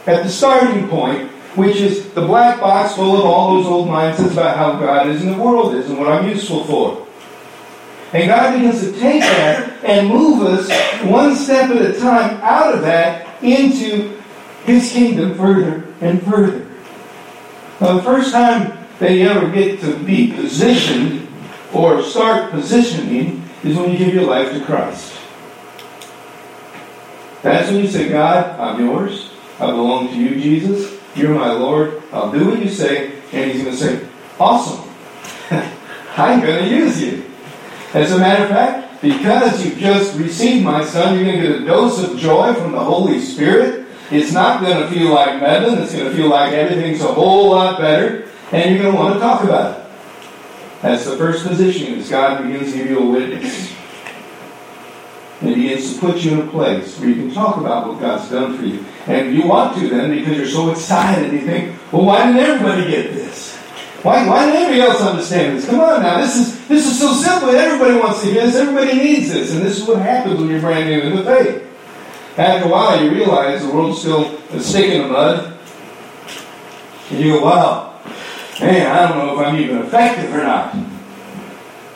At 0.05 0.23
the 0.23 0.29
starting 0.29 0.87
point, 0.89 1.31
which 1.55 1.77
is 1.77 2.09
the 2.13 2.21
black 2.21 2.59
box 2.59 2.95
full 2.95 3.17
of 3.17 3.25
all 3.25 3.55
those 3.55 3.65
old 3.65 3.87
mindsets 3.87 4.33
about 4.33 4.57
how 4.57 4.73
God 4.79 5.07
is 5.07 5.23
and 5.23 5.33
the 5.33 5.41
world 5.41 5.73
is 5.73 5.89
and 5.89 5.97
what 5.97 6.09
I'm 6.09 6.27
useful 6.27 6.63
for. 6.65 7.07
And 8.13 8.27
God 8.27 8.53
begins 8.53 8.81
to 8.81 8.91
take 8.99 9.21
that 9.21 9.83
and 9.83 10.07
move 10.07 10.43
us 10.43 10.69
one 11.03 11.35
step 11.35 11.69
at 11.69 11.81
a 11.81 11.99
time 11.99 12.39
out 12.41 12.73
of 12.73 12.81
that 12.81 13.41
into 13.43 14.21
His 14.65 14.91
kingdom 14.91 15.35
further 15.35 15.85
and 16.01 16.21
further. 16.23 16.65
Now, 17.81 17.97
the 17.97 18.03
first 18.03 18.31
time 18.31 18.77
that 18.99 19.11
you 19.11 19.27
ever 19.27 19.49
get 19.51 19.81
to 19.81 19.97
be 19.99 20.31
positioned 20.31 21.27
or 21.73 22.01
start 22.03 22.51
positioning 22.51 23.43
is 23.63 23.75
when 23.75 23.91
you 23.91 23.97
give 23.97 24.13
your 24.13 24.23
life 24.25 24.51
to 24.53 24.63
Christ. 24.63 25.13
That's 27.41 27.69
when 27.69 27.81
you 27.81 27.87
say, 27.87 28.09
God, 28.09 28.59
I'm 28.59 28.79
yours. 28.79 29.31
I 29.59 29.67
belong 29.67 30.07
to 30.09 30.15
you, 30.15 30.39
Jesus. 30.39 30.94
You're 31.15 31.33
my 31.33 31.51
Lord. 31.51 32.03
I'll 32.11 32.31
do 32.31 32.49
what 32.49 32.59
you 32.59 32.69
say. 32.69 33.13
And 33.31 33.51
he's 33.51 33.63
going 33.63 33.75
to 33.75 33.81
say, 33.81 34.07
Awesome. 34.39 34.89
I'm 36.17 36.41
going 36.41 36.65
to 36.65 36.69
use 36.69 37.01
you. 37.01 37.23
As 37.93 38.11
a 38.11 38.17
matter 38.17 38.43
of 38.43 38.49
fact, 38.49 39.01
because 39.01 39.63
you've 39.63 39.77
just 39.77 40.17
received 40.17 40.65
my 40.65 40.83
son, 40.83 41.15
you're 41.15 41.25
going 41.25 41.41
to 41.41 41.47
get 41.47 41.61
a 41.61 41.65
dose 41.65 42.03
of 42.03 42.17
joy 42.17 42.53
from 42.53 42.73
the 42.73 42.83
Holy 42.83 43.19
Spirit. 43.19 43.87
It's 44.11 44.31
not 44.31 44.61
going 44.61 44.77
to 44.77 44.89
feel 44.89 45.13
like 45.13 45.41
medicine. 45.41 45.81
It's 45.81 45.93
going 45.93 46.09
to 46.09 46.15
feel 46.15 46.29
like 46.29 46.53
everything's 46.53 47.01
a 47.01 47.13
whole 47.13 47.51
lot 47.51 47.79
better. 47.79 48.29
And 48.51 48.75
you're 48.75 48.83
going 48.83 48.95
to 48.95 49.01
want 49.01 49.13
to 49.15 49.19
talk 49.19 49.43
about 49.43 49.79
it. 49.79 49.85
That's 50.81 51.05
the 51.05 51.17
first 51.17 51.45
position 51.45 51.97
as 51.99 52.09
God 52.09 52.43
begins 52.43 52.71
to 52.71 52.77
give 52.77 52.89
you 52.89 52.99
a 52.99 53.11
witness. 53.11 53.74
And 55.41 55.49
he 55.49 55.55
begins 55.55 55.93
to 55.93 55.99
put 55.99 56.23
you 56.23 56.31
in 56.31 56.47
a 56.47 56.51
place 56.51 56.97
where 56.99 57.09
you 57.09 57.15
can 57.15 57.33
talk 57.33 57.57
about 57.57 57.87
what 57.87 57.99
God's 57.99 58.29
done 58.29 58.57
for 58.57 58.65
you. 58.65 58.85
And 59.07 59.35
you 59.35 59.47
want 59.47 59.77
to 59.77 59.89
then 59.89 60.11
because 60.11 60.37
you're 60.37 60.47
so 60.47 60.71
excited. 60.71 61.33
You 61.33 61.41
think, 61.41 61.75
well, 61.91 62.05
why 62.05 62.25
didn't 62.25 62.41
everybody 62.41 62.89
get 62.89 63.13
this? 63.13 63.55
Why, 64.01 64.27
why 64.27 64.45
didn't 64.45 64.61
everybody 64.61 64.81
else 64.81 65.01
understand 65.01 65.57
this? 65.57 65.67
Come 65.67 65.79
on 65.79 66.03
now, 66.03 66.21
this 66.21 66.35
is 66.35 66.67
this 66.67 66.85
is 66.85 66.99
so 66.99 67.11
simple. 67.13 67.49
Everybody 67.49 67.97
wants 67.99 68.21
to 68.21 68.33
get 68.33 68.45
this. 68.45 68.55
Everybody 68.55 68.97
needs 68.97 69.29
this. 69.29 69.51
And 69.51 69.61
this 69.61 69.79
is 69.79 69.87
what 69.87 69.99
happens 69.99 70.39
when 70.39 70.49
you're 70.49 70.59
brand 70.59 70.89
new 70.89 71.01
in 71.01 71.15
the 71.15 71.23
faith. 71.23 71.63
After 72.37 72.67
a 72.67 72.71
while, 72.71 73.03
you 73.03 73.11
realize 73.11 73.61
the 73.61 73.73
world's 73.73 73.99
still 73.99 74.37
a 74.51 74.59
stick 74.59 74.91
in 74.91 75.03
the 75.03 75.07
mud. 75.07 75.57
And 77.09 77.19
you 77.19 77.33
go, 77.33 77.45
wow, 77.45 77.99
man, 78.59 78.91
I 78.91 79.07
don't 79.07 79.17
know 79.17 79.39
if 79.39 79.47
I'm 79.47 79.55
even 79.55 79.77
effective 79.79 80.33
or 80.33 80.43
not. 80.43 80.75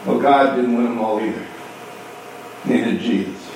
Well, 0.06 0.20
God 0.20 0.56
didn't 0.56 0.76
win 0.76 0.86
them 0.86 1.00
all 1.00 1.20
either. 1.20 1.46
Neither 2.66 2.92
did 2.92 3.02
Jesus. 3.02 3.50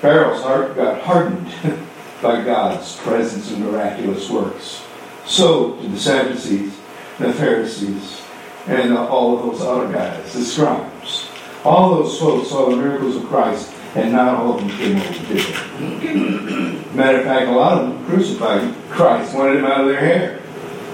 Pharaoh's 0.00 0.42
heart 0.42 0.76
got 0.76 1.02
hardened 1.02 1.48
by 2.22 2.42
God's 2.44 2.96
presence 2.96 3.50
and 3.50 3.64
miraculous 3.64 4.28
works. 4.30 4.84
So 5.26 5.76
did 5.76 5.92
the 5.92 5.98
Sadducees, 5.98 6.76
the 7.18 7.32
Pharisees, 7.32 8.22
and 8.66 8.96
all 8.96 9.38
of 9.38 9.46
those 9.46 9.66
other 9.66 9.92
guys, 9.92 10.32
the 10.32 10.44
scribes. 10.44 11.28
All 11.64 11.94
those 11.94 12.18
folks 12.18 12.50
saw 12.50 12.68
the 12.70 12.76
miracles 12.76 13.16
of 13.16 13.24
Christ, 13.24 13.72
and 13.94 14.12
not 14.12 14.34
all 14.34 14.54
of 14.54 14.60
them 14.60 14.70
came 14.70 14.96
over 14.96 15.12
to 15.12 15.36
it. 15.36 16.94
Matter 16.94 17.18
of 17.18 17.24
fact, 17.24 17.48
a 17.48 17.52
lot 17.52 17.78
of 17.78 17.88
them 17.88 18.04
crucified 18.06 18.74
Christ, 18.90 19.34
wanted 19.34 19.56
him 19.56 19.64
out 19.64 19.80
of 19.80 19.86
their 19.86 20.00
hair. 20.00 20.40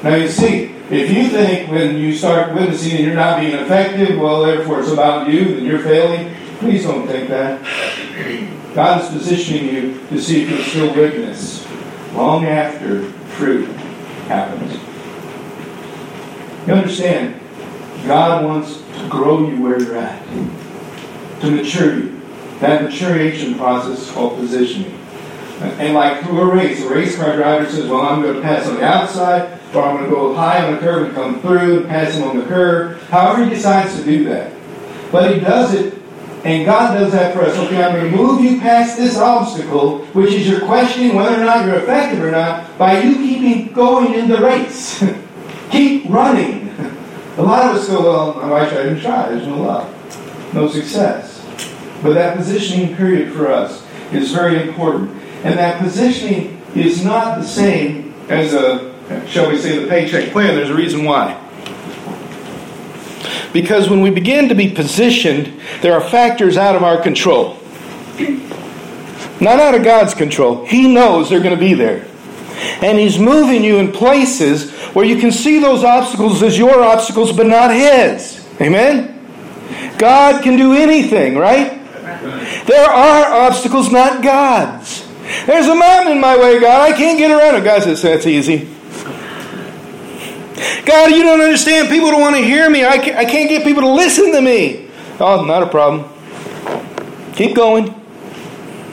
Now 0.03 0.15
you 0.15 0.29
see, 0.29 0.75
if 0.91 1.11
you 1.11 1.29
think 1.29 1.71
when 1.71 1.97
you 1.97 2.15
start 2.15 2.55
witnessing 2.55 2.93
and 2.93 3.05
you're 3.05 3.15
not 3.15 3.41
being 3.41 3.55
effective, 3.55 4.19
well, 4.19 4.43
therefore 4.43 4.81
it's 4.81 4.91
about 4.91 5.29
you, 5.29 5.57
then 5.57 5.65
you're 5.65 5.81
failing, 5.81 6.35
please 6.61 6.85
don't 6.85 7.07
think 7.07 7.29
that. 7.29 7.61
God 8.75 9.03
is 9.03 9.09
positioning 9.09 9.75
you 9.75 10.07
to 10.09 10.21
see 10.21 10.43
if 10.43 10.51
you'll 10.51 10.63
still 10.63 10.95
witness 10.95 11.67
long 12.15 12.45
after 12.45 13.11
fruit 13.35 13.69
happens. 14.29 14.75
You 16.67 16.75
understand, 16.75 17.41
God 18.07 18.45
wants 18.45 18.83
to 18.99 19.09
grow 19.09 19.49
you 19.49 19.61
where 19.63 19.81
you're 19.81 19.97
at, 19.97 20.25
to 21.41 21.51
mature 21.51 21.99
you. 21.99 22.21
That 22.61 22.83
maturation 22.83 23.55
process 23.55 24.01
is 24.01 24.11
called 24.11 24.37
positioning. 24.37 24.95
And 25.61 25.95
like 25.95 26.23
through 26.23 26.41
a 26.41 26.55
race, 26.55 26.83
a 26.83 26.89
race 26.89 27.17
car 27.17 27.37
driver 27.37 27.69
says, 27.71 27.89
Well, 27.89 28.03
I'm 28.03 28.23
going 28.23 28.37
to 28.37 28.43
pass 28.43 28.67
on 28.67 28.77
the 28.77 28.85
outside, 28.85 29.59
or 29.75 29.83
I'm 29.83 29.97
going 29.97 30.09
to 30.09 30.15
go 30.15 30.35
high 30.35 30.65
on 30.65 30.75
the 30.75 30.81
curve 30.81 31.07
and 31.07 31.15
come 31.15 31.41
through 31.41 31.81
and 31.81 31.89
pass 31.89 32.15
him 32.15 32.25
on 32.25 32.39
the 32.39 32.45
curve. 32.45 33.03
However, 33.09 33.45
he 33.45 33.51
decides 33.51 33.97
to 33.97 34.05
do 34.05 34.25
that. 34.25 34.53
But 35.11 35.35
he 35.35 35.41
does 35.41 35.75
it, 35.75 36.00
and 36.45 36.65
God 36.65 36.95
does 36.95 37.13
that 37.13 37.35
for 37.35 37.43
us. 37.43 37.57
Okay, 37.57 37.83
I'm 37.83 37.95
going 37.95 38.11
to 38.11 38.17
move 38.17 38.43
you 38.43 38.61
past 38.61 38.97
this 38.97 39.19
obstacle, 39.19 40.05
which 40.07 40.33
is 40.33 40.49
you're 40.49 40.65
questioning 40.65 41.15
whether 41.15 41.41
or 41.41 41.45
not 41.45 41.67
you're 41.67 41.77
effective 41.77 42.23
or 42.23 42.31
not, 42.31 42.79
by 42.79 43.01
you 43.03 43.15
keeping 43.17 43.73
going 43.73 44.15
in 44.15 44.29
the 44.29 44.39
race. 44.39 45.05
Keep 45.71 46.09
running. 46.09 46.69
A 47.37 47.43
lot 47.43 47.71
of 47.71 47.77
us 47.77 47.89
go, 47.89 48.03
well, 48.03 48.51
why 48.51 48.69
should 48.69 48.79
I 48.79 48.91
even 48.91 49.01
try? 49.01 49.29
There's 49.29 49.47
no 49.47 49.63
love, 49.63 50.55
no 50.55 50.69
success. 50.69 51.45
But 52.03 52.15
that 52.15 52.37
positioning 52.37 52.97
period 52.97 53.33
for 53.33 53.51
us 53.51 53.87
is 54.13 54.33
very 54.33 54.69
important. 54.69 55.11
And 55.45 55.59
that 55.59 55.81
positioning 55.81 56.61
is 56.75 57.05
not 57.05 57.39
the 57.39 57.47
same 57.47 58.15
as 58.29 58.53
a, 58.55 58.95
shall 59.27 59.49
we 59.51 59.59
say, 59.59 59.79
the 59.79 59.89
paycheck 59.89 60.33
plan. 60.33 60.55
There's 60.55 60.71
a 60.71 60.75
reason 60.75 61.05
why. 61.05 61.40
Because 63.53 63.89
when 63.89 64.01
we 64.01 64.11
begin 64.11 64.49
to 64.49 64.55
be 64.55 64.71
positioned, 64.71 65.61
there 65.83 65.95
are 65.95 66.01
factors 66.01 66.57
out 66.57 66.77
of 66.77 66.83
our 66.83 67.01
control. 67.03 67.59
Not 69.41 69.59
out 69.59 69.75
of 69.75 69.83
God's 69.83 70.15
control. 70.15 70.67
He 70.67 70.93
knows 70.93 71.31
they're 71.31 71.43
going 71.43 71.55
to 71.55 71.61
be 71.61 71.75
there. 71.75 72.07
And 72.83 72.99
He's 72.99 73.19
moving 73.19 73.65
you 73.65 73.79
in 73.79 73.91
places 73.91 74.71
where 74.95 75.05
you 75.05 75.17
can 75.17 75.33
see 75.33 75.59
those 75.59 75.83
obstacles 75.83 76.43
as 76.43 76.59
your 76.59 76.83
obstacles, 76.83 77.33
but 77.33 77.47
not 77.47 77.75
His. 77.75 78.47
Amen? 78.61 79.17
God 79.99 80.43
can 80.43 80.57
do 80.57 80.75
anything, 80.75 81.37
right? 81.37 81.79
There 82.67 82.89
are 82.89 83.47
obstacles, 83.47 83.91
not 83.91 84.23
God's. 84.23 85.07
There's 85.47 85.67
a 85.67 85.75
mountain 85.75 86.13
in 86.13 86.21
my 86.21 86.37
way, 86.37 86.61
God. 86.61 86.91
I 86.91 86.97
can't 86.97 87.19
get 87.19 87.31
around 87.31 87.61
it. 87.61 87.65
God 87.65 87.83
says, 87.83 88.03
That's 88.03 88.27
easy. 88.27 88.69
God, 90.85 91.13
you 91.13 91.23
don't 91.23 91.41
understand. 91.41 91.89
People 91.89 92.11
don't 92.11 92.21
want 92.21 92.37
to 92.37 92.43
hear 92.43 92.69
me. 92.69 92.85
I 92.85 92.99
can't, 92.99 93.17
I 93.17 93.25
can't 93.25 93.49
get 93.49 93.65
people 93.65 93.83
to 93.83 93.93
listen 93.93 94.33
to 94.33 94.41
me. 94.41 94.91
Oh, 95.19 95.45
not 95.45 95.63
a 95.63 95.67
problem. 95.67 96.11
Keep 97.35 97.57
going. 97.57 97.95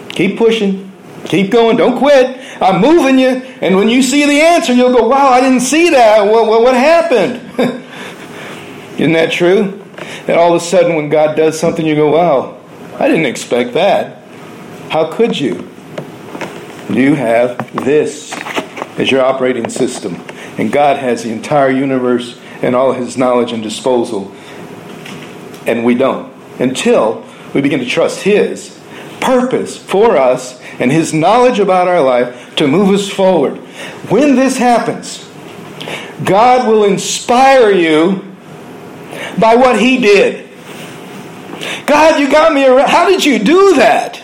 Keep 0.10 0.38
pushing. 0.38 0.92
Keep 1.26 1.52
going. 1.52 1.78
Don't 1.78 1.98
quit. 1.98 2.40
I'm 2.62 2.82
moving 2.82 3.20
you. 3.20 3.28
And 3.62 3.76
when 3.76 3.90
you 3.90 4.02
see 4.02 4.26
the 4.26 4.42
answer, 4.42 4.74
you'll 4.74 4.94
go, 4.94 5.08
wow, 5.08 5.30
I 5.30 5.42
didn't 5.42 5.62
see 5.62 5.90
that. 5.90 6.26
What, 6.26 6.48
what, 6.48 6.62
what 6.62 6.74
happened? 6.74 7.36
Isn't 9.00 9.14
that 9.14 9.32
true? 9.32 9.84
And 10.28 10.38
all 10.38 10.56
of 10.56 10.62
a 10.62 10.66
sudden, 10.66 10.96
when 10.96 11.10
God 11.10 11.36
does 11.36 11.60
something, 11.60 11.86
you 11.86 11.96
go, 11.96 12.12
wow, 12.12 12.60
I 12.98 13.08
didn't 13.08 13.26
expect 13.26 13.74
that. 13.74 14.24
How 14.90 15.12
could 15.12 15.40
you? 15.40 15.70
You 16.90 17.16
have 17.16 17.58
this 17.84 18.34
as 18.98 19.12
your 19.12 19.24
operating 19.24 19.70
system. 19.70 20.16
And 20.58 20.72
God 20.72 20.98
has 20.98 21.24
the 21.24 21.32
entire 21.32 21.70
universe 21.70 22.40
and 22.62 22.76
all 22.76 22.94
his 22.94 23.18
knowledge 23.18 23.52
and 23.52 23.62
disposal. 23.62 24.34
And 25.66 25.86
we 25.86 25.96
don't. 25.96 26.34
Until 26.60 27.26
we 27.54 27.62
begin 27.62 27.80
to 27.80 27.86
trust 27.86 28.22
his 28.22 28.80
purpose 29.22 29.78
for 29.78 30.18
us 30.18 30.62
and 30.80 30.92
his 30.92 31.14
knowledge 31.14 31.60
about 31.60 31.88
our 31.88 32.02
life 32.02 32.56
to 32.56 32.68
move 32.68 32.94
us 32.94 33.10
forward. 33.10 33.58
When 34.10 34.36
this 34.36 34.58
happens, 34.58 35.28
God 36.24 36.68
will 36.68 36.84
inspire 36.84 37.72
you 37.72 38.24
by 39.40 39.56
what 39.56 39.80
he 39.80 40.00
did. 40.00 40.50
God, 41.86 42.20
you 42.20 42.30
got 42.30 42.54
me 42.54 42.66
around. 42.66 42.90
How 42.90 43.08
did 43.08 43.24
you 43.24 43.40
do 43.40 43.76
that? 43.76 44.16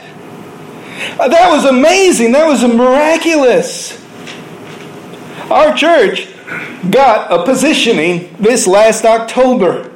That 1.17 1.51
was 1.51 1.65
amazing. 1.65 2.31
That 2.33 2.47
was 2.47 2.63
miraculous. 2.63 4.02
Our 5.53 5.75
church 5.75 6.27
got 6.89 7.31
a 7.31 7.45
positioning 7.45 8.35
this 8.39 8.65
last 8.65 9.05
October. 9.05 9.91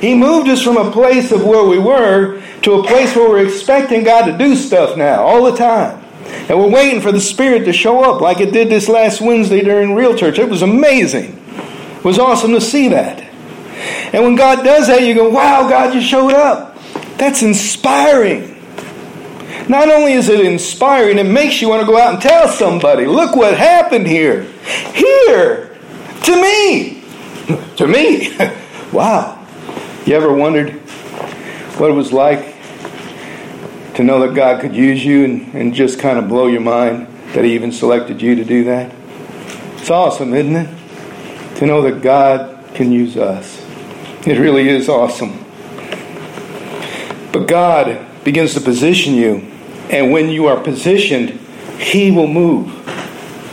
He 0.00 0.14
moved 0.14 0.48
us 0.48 0.62
from 0.62 0.76
a 0.76 0.90
place 0.90 1.32
of 1.32 1.44
where 1.44 1.64
we 1.64 1.78
were 1.78 2.40
to 2.62 2.74
a 2.74 2.86
place 2.86 3.16
where 3.16 3.28
we're 3.28 3.44
expecting 3.44 4.04
God 4.04 4.26
to 4.26 4.38
do 4.38 4.54
stuff 4.54 4.96
now, 4.96 5.22
all 5.22 5.50
the 5.50 5.56
time. 5.56 6.02
And 6.48 6.58
we're 6.58 6.70
waiting 6.70 7.00
for 7.00 7.10
the 7.10 7.20
Spirit 7.20 7.64
to 7.64 7.72
show 7.72 8.04
up 8.04 8.20
like 8.20 8.40
it 8.40 8.52
did 8.52 8.68
this 8.68 8.88
last 8.88 9.20
Wednesday 9.20 9.62
during 9.62 9.94
Real 9.94 10.16
Church. 10.16 10.38
It 10.38 10.48
was 10.48 10.62
amazing. 10.62 11.36
It 11.96 12.04
was 12.04 12.20
awesome 12.20 12.52
to 12.52 12.60
see 12.60 12.88
that. 12.88 13.20
And 14.14 14.22
when 14.22 14.36
God 14.36 14.62
does 14.62 14.86
that, 14.86 15.02
you 15.02 15.14
go, 15.14 15.28
wow, 15.28 15.68
God, 15.68 15.92
you 15.92 16.00
showed 16.00 16.34
up. 16.34 16.78
That's 17.18 17.42
inspiring. 17.42 18.61
Not 19.68 19.88
only 19.88 20.12
is 20.12 20.28
it 20.28 20.40
inspiring, 20.40 21.18
it 21.18 21.26
makes 21.26 21.60
you 21.62 21.68
want 21.68 21.80
to 21.80 21.86
go 21.86 21.98
out 21.98 22.14
and 22.14 22.22
tell 22.22 22.48
somebody, 22.48 23.06
look 23.06 23.36
what 23.36 23.56
happened 23.56 24.06
here. 24.06 24.42
Here. 24.92 25.76
To 26.24 26.42
me. 26.42 27.04
to 27.76 27.86
me. 27.86 28.36
wow. 28.92 29.38
You 30.04 30.14
ever 30.14 30.32
wondered 30.32 30.72
what 31.78 31.90
it 31.90 31.94
was 31.94 32.12
like 32.12 32.56
to 33.94 34.02
know 34.02 34.26
that 34.26 34.34
God 34.34 34.60
could 34.60 34.74
use 34.74 35.04
you 35.04 35.24
and, 35.24 35.54
and 35.54 35.74
just 35.74 35.98
kind 35.98 36.18
of 36.18 36.28
blow 36.28 36.48
your 36.48 36.60
mind 36.60 37.06
that 37.34 37.44
He 37.44 37.54
even 37.54 37.70
selected 37.70 38.20
you 38.20 38.34
to 38.34 38.44
do 38.44 38.64
that? 38.64 38.92
It's 39.76 39.90
awesome, 39.90 40.34
isn't 40.34 40.56
it? 40.56 41.56
To 41.58 41.66
know 41.66 41.82
that 41.82 42.02
God 42.02 42.74
can 42.74 42.90
use 42.90 43.16
us. 43.16 43.64
It 44.26 44.38
really 44.38 44.68
is 44.68 44.88
awesome. 44.88 45.44
But 47.32 47.46
God 47.46 48.06
begins 48.24 48.54
to 48.54 48.60
position 48.60 49.14
you 49.14 49.51
and 49.90 50.12
when 50.12 50.30
you 50.30 50.46
are 50.46 50.60
positioned, 50.60 51.30
He 51.78 52.10
will 52.10 52.26
move 52.26 52.68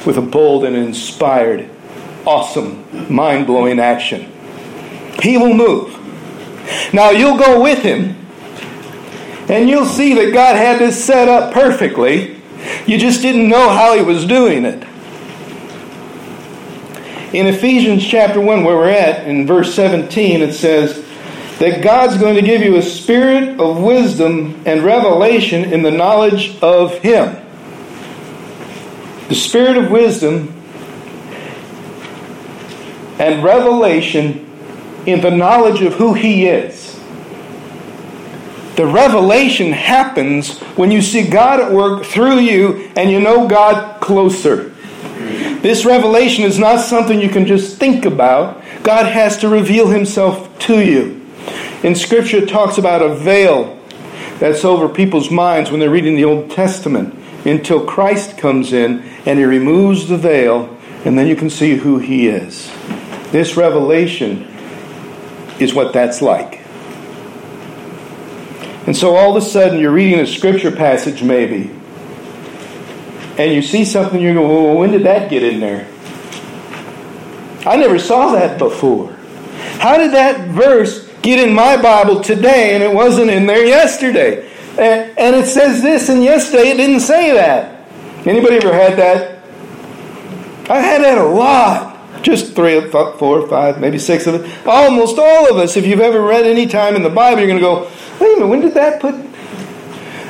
with 0.06 0.18
a 0.18 0.22
bold 0.22 0.64
and 0.64 0.76
inspired, 0.76 1.70
awesome, 2.26 3.14
mind 3.14 3.48
blowing 3.48 3.80
action. 3.80 4.32
He 5.22 5.38
will 5.38 5.54
move. 5.54 5.96
Now 6.94 7.10
you'll 7.10 7.38
go 7.38 7.62
with 7.62 7.80
Him, 7.80 8.16
and 9.50 9.70
you'll 9.70 9.86
see 9.86 10.14
that 10.14 10.34
God 10.34 10.56
had 10.56 10.80
this 10.80 11.04
set 11.04 11.28
up 11.28 11.54
perfectly. 11.54 12.38
You 12.86 12.98
just 12.98 13.22
didn't 13.22 13.50
know 13.50 13.70
how 13.70 13.96
He 13.96 14.04
was 14.04 14.26
doing 14.26 14.66
it. 14.66 14.86
In 17.34 17.46
Ephesians 17.46 18.06
chapter 18.06 18.42
1, 18.42 18.64
where 18.64 18.76
we're 18.76 18.90
at, 18.90 19.28
in 19.28 19.46
verse 19.46 19.76
17, 19.76 20.42
it 20.42 20.54
says 20.54 21.06
that 21.60 21.84
God's 21.84 22.18
going 22.18 22.36
to 22.36 22.42
give 22.42 22.62
you 22.62 22.78
a 22.78 22.82
spirit 22.82 23.60
of 23.60 23.82
wisdom 23.84 24.62
and 24.66 24.82
revelation 24.82 25.72
in 25.74 25.84
the 25.84 25.92
knowledge 25.92 26.58
of 26.62 26.98
Him. 27.00 27.36
The 29.28 29.36
spirit 29.36 29.78
of 29.78 29.92
wisdom 29.92 30.54
and 33.20 33.44
revelation 33.44 34.50
in 35.06 35.20
the 35.20 35.32
knowledge 35.32 35.82
of 35.82 35.96
who 35.96 36.14
He 36.14 36.48
is. 36.48 36.98
The 38.78 38.88
revelation 38.88 39.74
happens 39.74 40.60
when 40.78 40.90
you 40.90 41.02
see 41.02 41.28
God 41.28 41.60
at 41.60 41.74
work 41.74 42.06
through 42.06 42.40
you 42.40 42.90
and 42.96 43.12
you 43.12 43.20
know 43.20 43.50
God 43.50 44.00
closer. 44.00 44.70
This 45.60 45.84
revelation 45.84 46.46
is 46.46 46.58
not 46.58 46.80
something 46.80 47.20
you 47.20 47.28
can 47.28 47.46
just 47.46 47.78
think 47.78 48.06
about. 48.06 48.64
God 48.82 49.08
has 49.08 49.40
to 49.40 49.50
reveal 49.50 49.90
Himself 49.90 50.58
to 50.60 50.82
you. 50.82 51.19
In 51.84 51.96
Scripture, 51.96 52.38
it 52.38 52.50
talks 52.50 52.78
about 52.78 53.02
a 53.02 53.16
veil 53.16 53.80
that's 54.40 54.66
over 54.66 54.90
people's 54.90 55.32
minds 55.32 55.72
when 55.72 55.80
they're 55.80 55.90
reading 55.90 56.16
the 56.16 56.26
Old 56.26 56.52
Testament 56.52 57.18
until 57.46 57.86
Christ 57.86 58.38
comes 58.38 58.74
in 58.74 59.02
and 59.26 59.40
He 59.40 59.46
removes 59.46 60.08
the 60.10 60.18
veil, 60.18 60.76
and 61.06 61.18
then 61.18 61.28
you 61.28 61.38
can 61.38 61.50
see 61.50 61.76
who 61.76 61.98
He 61.98 62.28
is. 62.28 62.70
This 63.32 63.56
revelation 63.56 64.44
is 65.60 65.74
what 65.74 65.94
that's 65.94 66.22
like. 66.22 66.60
And 68.86 68.96
so 68.96 69.16
all 69.16 69.36
of 69.36 69.42
a 69.42 69.46
sudden, 69.46 69.80
you're 69.80 69.92
reading 69.92 70.20
a 70.20 70.26
scripture 70.26 70.72
passage, 70.72 71.22
maybe, 71.22 71.70
and 73.38 73.54
you 73.54 73.62
see 73.62 73.86
something, 73.86 74.20
you 74.20 74.34
go, 74.34 74.66
well, 74.66 74.76
when 74.76 74.92
did 74.92 75.04
that 75.04 75.30
get 75.30 75.44
in 75.44 75.60
there? 75.60 75.88
I 77.66 77.78
never 77.78 78.00
saw 78.00 78.34
that 78.34 78.58
before. 78.58 79.14
How 79.80 79.98
did 79.98 80.12
that 80.12 80.50
verse 80.50 81.09
get 81.22 81.40
in 81.40 81.54
my 81.54 81.82
Bible 81.82 82.22
today 82.22 82.74
and 82.74 82.84
it 82.84 82.94
wasn't 82.94 83.30
in 83.30 83.46
there 83.46 83.66
yesterday? 83.66 84.50
And, 84.78 85.36
it 85.36 85.46
says 85.46 85.82
this, 85.82 86.10
and 86.10 86.24
yesterday 86.24 86.70
it 86.70 86.78
didn't 86.78 87.02
say 87.02 87.34
that. 87.34 87.88
Anybody 88.26 88.56
ever 88.56 88.74
had 88.74 88.98
that? 88.98 89.40
I 90.70 90.80
had 90.80 91.02
that 91.04 91.18
a 91.18 91.24
lot. 91.24 91.98
Just 92.22 92.56
three, 92.56 92.90
four, 92.90 93.48
five, 93.48 93.80
maybe 93.80 93.98
six 93.98 94.28
of 94.28 94.36
it. 94.36 94.68
Almost 94.68 95.18
all 95.18 95.50
of 95.50 95.58
us, 95.58 95.76
if 95.76 95.86
you've 95.86 96.00
ever 96.00 96.22
read 96.22 96.46
any 96.46 96.68
time 96.68 96.96
in 96.96 97.04
the 97.04 97.10
Bible, 97.10 97.40
you're 97.40 97.48
going 97.48 97.60
to 97.60 97.66
go, 97.66 97.92
wait 98.20 98.34
a 98.34 98.40
minute, 98.40 98.48
when 98.48 98.62
did 98.62 98.74
that 98.74 99.02
put. 99.02 99.16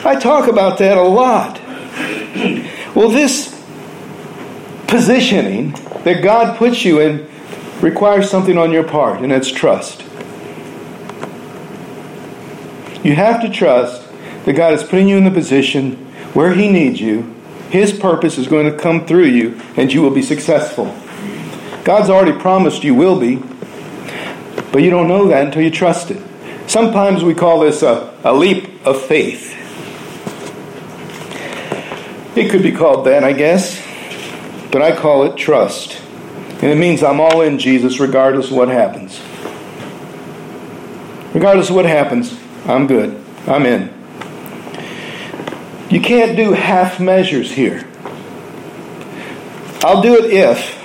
I 0.06 0.16
talk 0.20 0.48
about 0.48 0.78
that 0.80 0.98
a 0.98 1.02
lot. 1.02 1.60
Well, 2.96 3.10
this 3.10 3.56
positioning 4.88 5.72
that 6.04 6.22
God 6.24 6.58
puts 6.58 6.86
you 6.86 7.02
in 7.02 7.28
requires 7.82 8.30
something 8.30 8.58
on 8.58 8.72
your 8.72 8.84
part, 8.84 9.22
and 9.22 9.32
that's 9.32 9.52
trust. 9.52 10.04
You 13.04 13.16
have 13.16 13.42
to 13.42 13.50
trust 13.50 14.08
that 14.46 14.54
God 14.54 14.74
is 14.74 14.84
putting 14.84 15.08
you 15.08 15.18
in 15.18 15.24
the 15.24 15.32
position 15.32 15.96
where 16.34 16.54
He 16.54 16.70
needs 16.70 17.00
you. 17.00 17.36
His 17.70 17.94
purpose 17.94 18.38
is 18.38 18.48
going 18.48 18.70
to 18.72 18.78
come 18.78 19.06
through 19.06 19.26
you, 19.26 19.60
and 19.78 19.94
you 19.94 20.02
will 20.02 20.10
be 20.10 20.22
successful. 20.22 20.86
God's 21.84 22.10
already 22.10 22.38
promised 22.38 22.84
you 22.84 22.96
will 22.96 23.20
be, 23.20 23.38
but 24.72 24.82
you 24.82 24.90
don't 24.90 25.08
know 25.08 25.28
that 25.28 25.46
until 25.46 25.62
you 25.62 25.72
trust 25.72 26.12
it. 26.12 26.22
Sometimes 26.68 27.24
we 27.24 27.34
call 27.34 27.62
this 27.62 27.82
a, 27.82 28.16
a 28.24 28.34
leap 28.34 28.86
of 28.86 29.02
faith. 29.02 29.56
It 32.36 32.52
could 32.52 32.64
be 32.64 32.72
called 32.72 33.06
that, 33.06 33.24
I 33.24 33.34
guess, 33.34 33.82
but 34.72 34.82
I 34.82 34.96
call 34.96 35.24
it 35.24 35.36
trust. 35.36 36.00
And 36.62 36.66
it 36.66 36.78
means 36.78 37.02
I'm 37.02 37.20
all 37.20 37.42
in 37.42 37.58
Jesus 37.58 38.00
regardless 38.00 38.52
of 38.52 38.58
what 38.58 38.68
happens. 38.68 39.20
Regardless 41.34 41.70
of 41.70 41.76
what 41.76 41.86
happens, 41.86 42.38
I'm 42.70 42.86
good. 42.86 43.20
I'm 43.48 43.66
in. 43.66 43.92
You 45.90 46.00
can't 46.00 46.38
do 46.38 46.54
half 46.54 47.00
measures 47.00 47.52
here. 47.52 47.88
I'll 49.84 50.04
do 50.04 50.24
it 50.24 50.32
if 50.32 50.78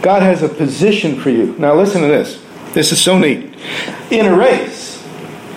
God 0.00 0.22
has 0.22 0.42
a 0.42 0.48
position 0.48 1.20
for 1.20 1.28
you. 1.28 1.54
Now, 1.58 1.74
listen 1.74 2.00
to 2.00 2.08
this. 2.08 2.42
This 2.72 2.90
is 2.90 3.02
so 3.02 3.18
neat. 3.18 3.54
In 4.10 4.24
a 4.24 4.34
race, 4.34 5.06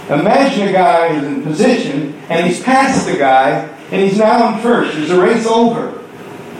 imagine 0.10 0.67
a 0.67 0.73
guy 0.73 1.13
who's 1.13 1.23
in 1.23 1.43
position 1.43 2.13
and 2.27 2.45
he's 2.45 2.62
past 2.62 3.06
the 3.06 3.17
guy 3.17 3.69
and 3.91 4.01
he's 4.01 4.17
now 4.17 4.54
in 4.54 4.62
first. 4.62 4.97
Is 4.97 5.08
the 5.08 5.19
race 5.19 5.45
over? 5.47 5.97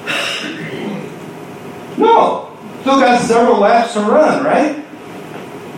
No. 1.98 2.58
Still 2.82 3.00
got 3.00 3.22
several 3.22 3.60
laps 3.60 3.94
to 3.94 4.00
run, 4.00 4.44
right? 4.44 4.81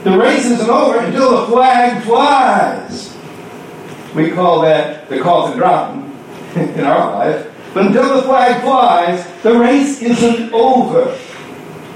The 0.04 0.18
race 0.18 0.46
isn't 0.46 0.70
over 0.70 1.00
until 1.00 1.42
the 1.42 1.48
flag 1.48 2.04
flies. 2.04 3.16
We 4.14 4.32
call 4.32 4.62
that 4.62 5.08
the 5.10 5.22
call 5.22 5.50
to 5.50 5.58
dropping 5.58 6.12
in 6.56 6.84
our 6.84 7.14
life. 7.14 7.50
But 7.74 7.88
until 7.88 8.16
the 8.18 8.24
flag 8.24 8.62
flies, 8.62 9.26
the 9.44 9.58
race 9.58 10.02
isn't 10.02 10.54
over. 10.54 11.18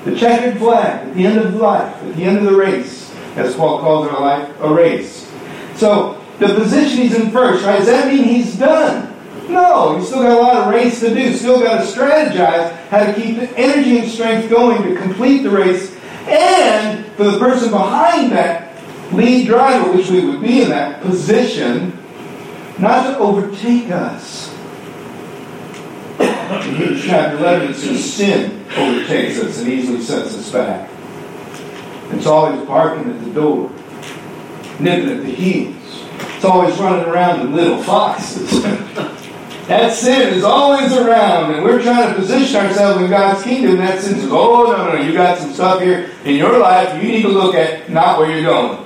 The 0.06 0.16
checkered 0.16 0.58
flag 0.58 1.10
at 1.10 1.16
the 1.16 1.26
end 1.26 1.38
of 1.38 1.56
life, 1.56 1.94
at 2.02 2.16
the 2.16 2.24
end 2.24 2.38
of 2.38 2.46
the 2.46 2.56
race, 2.56 3.14
as 3.36 3.56
Paul 3.56 3.80
calls 3.80 4.08
our 4.08 4.22
life, 4.22 4.56
a 4.62 4.74
race. 4.74 5.30
So 5.76 6.24
the 6.40 6.48
position 6.54 7.02
he's 7.02 7.14
in 7.14 7.30
first, 7.32 7.66
right? 7.66 7.78
Does 7.80 7.88
that 7.88 8.08
mean 8.08 8.24
he's 8.24 8.58
done? 8.58 9.14
No, 9.50 9.98
he's 9.98 10.08
still 10.08 10.24
got 10.24 10.38
a 10.38 10.42
lot 10.42 10.56
of 10.56 10.74
race 10.74 11.02
to 11.02 11.14
do. 11.14 11.34
Still 11.36 11.60
got 11.60 11.82
to 11.82 11.92
strategize 11.92 12.74
how 12.88 13.06
to 13.06 13.14
keep 13.14 13.38
the 13.38 13.50
energy 13.58 14.00
and 14.00 14.10
strength 14.10 14.50
going 14.50 14.82
to 14.84 14.96
complete 14.96 15.44
the 15.44 15.50
race. 15.50 15.96
And 16.26 17.07
for 17.18 17.26
the 17.26 17.40
person 17.40 17.72
behind 17.72 18.32
that 18.32 18.68
lead 19.12 19.48
driver, 19.48 19.92
which 19.92 20.10
we 20.10 20.26
would 20.26 20.42
be 20.42 20.62
in 20.62 20.70
that 20.70 21.02
position, 21.02 21.98
not 22.78 23.04
to 23.04 23.18
overtake 23.18 23.90
us. 23.92 24.54
In 26.20 26.76
Hebrews 26.76 27.04
chapter 27.06 27.38
11, 27.38 27.72
it 27.72 27.74
says 27.76 28.14
sin 28.14 28.66
overtakes 28.76 29.40
us 29.40 29.60
and 29.60 29.68
easily 29.68 30.02
sets 30.02 30.36
us 30.36 30.52
back. 30.52 30.90
It's 32.12 32.26
always 32.26 32.66
barking 32.66 33.12
at 33.12 33.24
the 33.24 33.32
door, 33.32 33.72
nipping 34.80 35.10
at 35.10 35.24
the 35.24 35.32
heels. 35.32 35.76
It's 36.36 36.46
always 36.46 36.78
running 36.78 37.06
around 37.06 37.42
in 37.42 37.56
little 37.56 37.82
foxes. 37.84 38.64
that 39.68 39.94
sin 39.94 40.34
is 40.34 40.44
always 40.44 40.94
around, 40.94 41.54
and 41.54 41.64
we're 41.64 41.82
trying 41.82 42.10
to 42.10 42.16
position 42.16 42.66
ourselves 42.66 43.02
in 43.02 43.10
God's 43.10 43.44
kingdom. 43.44 43.78
That 43.78 44.02
sin 44.02 44.20
says, 44.20 44.30
oh, 44.32 44.72
no, 44.72 44.94
no, 44.94 45.02
you 45.02 45.14
got 45.14 45.38
some 45.38 45.52
stuff 45.52 45.82
here 45.82 46.12
in 46.24 46.36
your 46.36 46.60
life 46.60 46.87
you 47.02 47.10
need 47.10 47.22
to 47.24 47.30
look 47.30 47.56
at, 47.56 47.90
not 47.90 48.20
where 48.20 48.30
you're 48.32 48.44
going. 48.44 48.86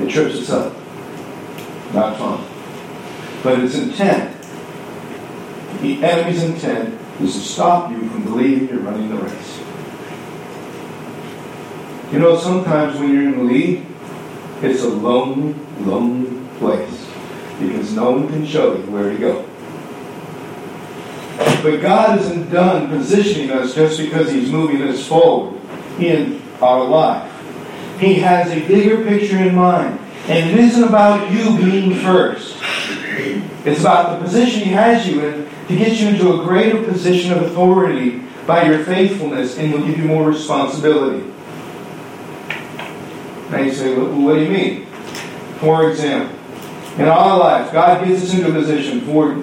It 0.00 0.10
trips 0.10 0.36
us 0.36 0.50
up. 0.50 0.74
Not 1.92 2.16
fun. 2.16 2.46
But 3.42 3.60
its 3.60 3.74
intent 3.74 4.32
the 5.82 6.02
enemy's 6.04 6.44
intent 6.44 6.98
is 7.20 7.34
to 7.34 7.40
stop 7.40 7.90
you 7.90 8.08
from 8.08 8.22
believing 8.22 8.68
you're 8.68 8.78
running 8.78 9.08
the 9.08 9.16
race. 9.16 9.58
You 12.12 12.20
know, 12.20 12.38
sometimes 12.38 12.98
when 12.98 13.12
you're 13.12 13.24
in 13.24 13.38
the 13.38 13.44
lead, 13.44 13.86
it's 14.62 14.82
a 14.82 14.88
lonely, 14.88 15.54
lonely 15.80 16.48
place 16.58 17.10
because 17.58 17.92
no 17.94 18.12
one 18.12 18.28
can 18.28 18.46
show 18.46 18.76
you 18.76 18.82
where 18.90 19.10
to 19.10 19.18
go. 19.18 19.48
But 21.62 21.80
God 21.80 22.20
isn't 22.20 22.50
done 22.50 22.88
positioning 22.88 23.50
us 23.50 23.74
just 23.74 23.98
because 23.98 24.30
He's 24.30 24.50
moving 24.50 24.82
us 24.82 25.06
forward 25.06 25.60
in 25.98 26.41
our 26.62 26.84
life. 26.84 27.30
He 27.98 28.14
has 28.14 28.50
a 28.50 28.66
bigger 28.66 29.04
picture 29.04 29.38
in 29.38 29.54
mind. 29.54 29.98
And 30.28 30.50
it 30.50 30.58
isn't 30.58 30.84
about 30.84 31.32
you 31.32 31.56
being 31.56 31.96
first. 31.96 32.56
It's 33.64 33.80
about 33.80 34.18
the 34.18 34.24
position 34.24 34.62
He 34.62 34.70
has 34.70 35.06
you 35.06 35.24
in 35.24 35.48
to 35.68 35.76
get 35.76 36.00
you 36.00 36.08
into 36.08 36.40
a 36.40 36.44
greater 36.44 36.82
position 36.82 37.32
of 37.32 37.42
authority 37.42 38.22
by 38.46 38.64
your 38.68 38.84
faithfulness 38.84 39.58
and 39.58 39.72
will 39.72 39.84
give 39.84 39.98
you 39.98 40.04
more 40.04 40.28
responsibility. 40.28 41.26
Now 43.50 43.60
you 43.60 43.72
say, 43.72 43.96
well, 43.96 44.12
what 44.20 44.34
do 44.34 44.44
you 44.44 44.50
mean? 44.50 44.86
For 45.58 45.90
example, 45.90 46.36
in 46.98 47.08
our 47.08 47.38
lives, 47.38 47.72
God 47.72 48.06
gets 48.06 48.22
us 48.22 48.34
into 48.34 48.50
a 48.50 48.52
position 48.52 49.00
for, 49.02 49.42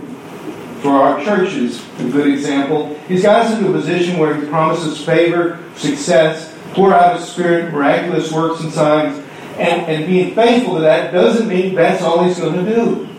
for 0.81 0.89
our 0.89 1.23
churches, 1.23 1.83
a 1.99 2.09
good 2.09 2.27
example. 2.27 2.95
He's 3.07 3.23
got 3.23 3.45
us 3.45 3.57
into 3.57 3.69
a 3.69 3.73
position 3.73 4.17
where 4.17 4.35
He 4.35 4.47
promises 4.47 5.03
favor, 5.03 5.63
success, 5.75 6.55
pour 6.79 6.93
out 6.93 7.19
His 7.19 7.27
Spirit, 7.27 7.73
miraculous 7.73 8.31
works 8.31 8.61
and 8.61 8.71
signs, 8.71 9.17
and, 9.57 9.81
and 9.81 10.07
being 10.07 10.33
faithful 10.33 10.75
to 10.75 10.81
that 10.81 11.11
doesn't 11.11 11.49
mean 11.49 11.75
that's 11.75 12.01
all 12.01 12.23
He's 12.23 12.39
going 12.39 12.63
to 12.63 12.73
do. 12.73 13.09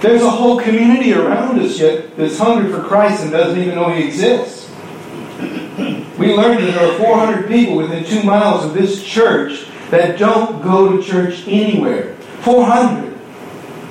There's 0.00 0.22
a 0.22 0.30
whole 0.30 0.60
community 0.60 1.12
around 1.12 1.60
us 1.60 1.78
yet 1.78 2.16
that's 2.16 2.38
hungry 2.38 2.72
for 2.72 2.82
Christ 2.82 3.22
and 3.22 3.30
doesn't 3.30 3.56
even 3.56 3.76
know 3.76 3.90
He 3.90 4.02
exists. 4.02 4.68
We 6.18 6.34
learned 6.34 6.64
that 6.64 6.74
there 6.74 6.92
are 6.92 6.98
400 6.98 7.46
people 7.46 7.76
within 7.76 8.04
two 8.04 8.24
miles 8.24 8.64
of 8.64 8.74
this 8.74 9.04
church 9.04 9.66
that 9.90 10.18
don't 10.18 10.60
go 10.60 10.96
to 10.96 11.02
church 11.02 11.44
anywhere. 11.46 12.16
400. 12.40 13.16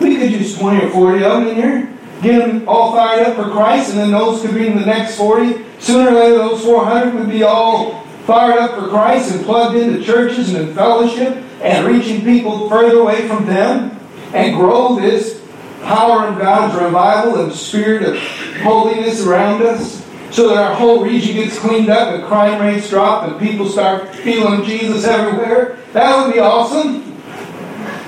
We 0.02 0.18
could 0.18 0.32
use 0.32 0.58
20 0.58 0.86
or 0.86 0.90
40 0.90 1.24
of 1.24 1.44
them 1.44 1.48
in 1.48 1.56
here. 1.56 1.98
Get 2.22 2.46
them 2.46 2.68
all 2.68 2.92
fired 2.92 3.26
up 3.26 3.36
for 3.38 3.50
Christ, 3.52 3.92
and 3.92 4.00
then 4.00 4.12
those 4.12 4.42
could 4.42 4.54
be 4.54 4.68
in 4.68 4.78
the 4.78 4.86
next 4.86 5.16
40. 5.16 5.66
Sooner 5.80 6.10
or 6.10 6.14
later, 6.14 6.38
those 6.40 6.62
400 6.62 7.14
would 7.14 7.30
be 7.30 7.44
all 7.44 8.09
fired 8.30 8.60
up 8.60 8.76
for 8.80 8.90
Christ 8.90 9.34
and 9.34 9.44
plugged 9.44 9.76
into 9.76 10.04
churches 10.04 10.54
and 10.54 10.70
in 10.70 10.76
fellowship 10.76 11.44
and 11.64 11.88
reaching 11.88 12.22
people 12.22 12.70
further 12.70 13.00
away 13.00 13.28
from 13.28 13.48
them 13.48 14.00
and 14.36 14.56
grow 14.56 14.98
this 15.00 15.44
power 15.82 16.28
of 16.28 16.38
God's 16.38 16.80
revival 16.80 17.42
and 17.42 17.52
spirit 17.52 18.04
of 18.04 18.22
holiness 18.62 19.26
around 19.26 19.64
us 19.64 20.06
so 20.30 20.50
that 20.50 20.58
our 20.58 20.76
whole 20.76 21.04
region 21.04 21.38
gets 21.38 21.58
cleaned 21.58 21.90
up 21.90 22.14
and 22.14 22.24
crime 22.26 22.62
rates 22.62 22.88
drop 22.92 23.28
and 23.28 23.40
people 23.40 23.68
start 23.68 24.14
feeling 24.14 24.64
Jesus 24.64 25.06
everywhere. 25.06 25.80
That 25.94 26.24
would 26.24 26.32
be 26.32 26.40
awesome. 26.40 27.20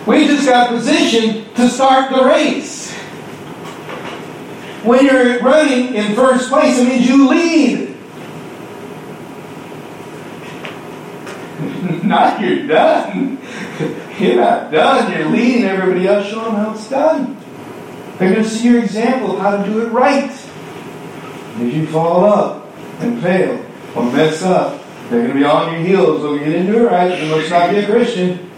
We 0.06 0.28
just 0.28 0.46
got 0.46 0.70
positioned 0.70 1.56
to 1.56 1.68
start 1.68 2.14
the 2.14 2.24
race. 2.26 2.94
When 4.84 5.04
you're 5.04 5.40
running 5.40 5.96
in 5.96 6.14
first 6.14 6.48
place, 6.50 6.78
it 6.78 6.88
means 6.88 7.10
you 7.10 7.28
lead. 7.28 7.91
Not 12.12 12.42
you're 12.42 12.68
done. 12.68 13.40
You're 14.20 14.36
not 14.36 14.72
done. 14.72 15.12
You're 15.12 15.30
leading 15.30 15.64
everybody 15.64 16.08
else, 16.08 16.28
showing 16.28 16.56
how 16.56 16.74
it's 16.74 16.88
done. 16.90 17.38
They're 18.20 18.34
going 18.34 18.44
to 18.44 18.50
see 18.50 18.70
your 18.70 18.84
example 18.84 19.36
of 19.36 19.40
how 19.40 19.58
to 19.58 19.64
do 19.68 19.82
it 19.82 19.90
right. 19.90 20.30
If 20.30 21.74
you 21.74 21.88
fall 21.88 22.26
up 22.26 22.68
and 23.00 23.20
fail 23.22 23.66
or 23.96 24.04
mess 24.12 24.44
up, 24.44 24.80
they're 25.10 25.22
going 25.24 25.34
to 25.34 25.40
be 25.40 25.44
on 25.44 25.74
your 25.74 25.82
heels. 25.82 26.22
They'll 26.22 26.38
get 26.38 26.50
into 26.50 26.86
it 26.86 26.92
right. 26.92 27.22
You 27.22 27.30
must 27.30 27.50
not 27.50 27.72
be 27.72 27.78
a 27.78 27.86
Christian. 27.86 28.52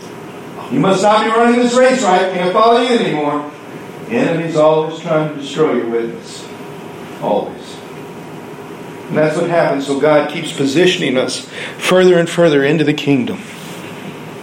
You 0.72 0.80
must 0.80 1.02
not 1.02 1.24
be 1.24 1.30
running 1.32 1.60
this 1.60 1.76
race 1.76 2.04
right. 2.04 2.34
Can't 2.34 2.52
follow 2.52 2.82
you 2.82 2.98
anymore. 2.98 3.52
The 4.10 4.16
enemy's 4.16 4.56
always 4.56 5.00
trying 5.00 5.34
to 5.34 5.42
destroy 5.42 5.76
your 5.76 5.90
witness. 5.90 6.48
Always. 7.22 7.63
And 9.14 9.20
that's 9.20 9.38
what 9.38 9.48
happens. 9.48 9.86
So 9.86 10.00
God 10.00 10.32
keeps 10.32 10.52
positioning 10.52 11.20
us 11.20 11.48
further 11.78 12.18
and 12.18 12.28
further 12.28 12.64
into 12.64 12.84
the 12.84 12.96
kingdom, 12.96 13.38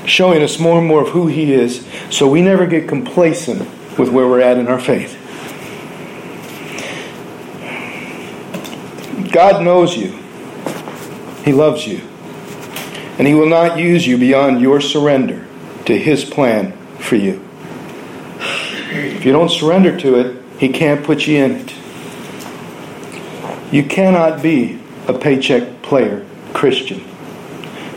showing 0.07 0.45
us 0.45 0.61
more 0.61 0.79
and 0.79 0.87
more 0.87 1.03
of 1.03 1.09
who 1.09 1.27
He 1.27 1.53
is, 1.53 1.85
so 2.09 2.29
we 2.29 2.41
never 2.41 2.69
get 2.69 2.87
complacent 2.87 3.69
with 3.99 4.11
where 4.11 4.29
we're 4.29 4.41
at 4.41 4.59
in 4.59 4.69
our 4.69 4.79
faith. 4.79 5.17
God 9.33 9.65
knows 9.65 9.97
you, 9.97 10.17
He 11.45 11.53
loves 11.53 11.85
you, 11.85 12.03
and 13.19 13.27
He 13.27 13.35
will 13.35 13.49
not 13.49 13.77
use 13.77 14.07
you 14.07 14.19
beyond 14.19 14.61
your 14.61 14.81
surrender 14.81 15.49
to 15.87 15.99
His 15.99 16.25
plan 16.25 16.77
for 16.99 17.17
you. 17.17 17.45
If 18.39 19.25
you 19.25 19.33
don't 19.33 19.51
surrender 19.51 19.99
to 19.99 20.21
it, 20.21 20.41
He 20.61 20.69
can't 20.69 21.05
put 21.05 21.27
you 21.27 21.45
in 21.45 21.51
it. 21.57 21.75
You 23.73 23.85
cannot 23.85 24.43
be 24.43 24.81
a 25.07 25.15
paycheck 25.15 25.83
player 25.83 26.27
Christian. 26.53 27.05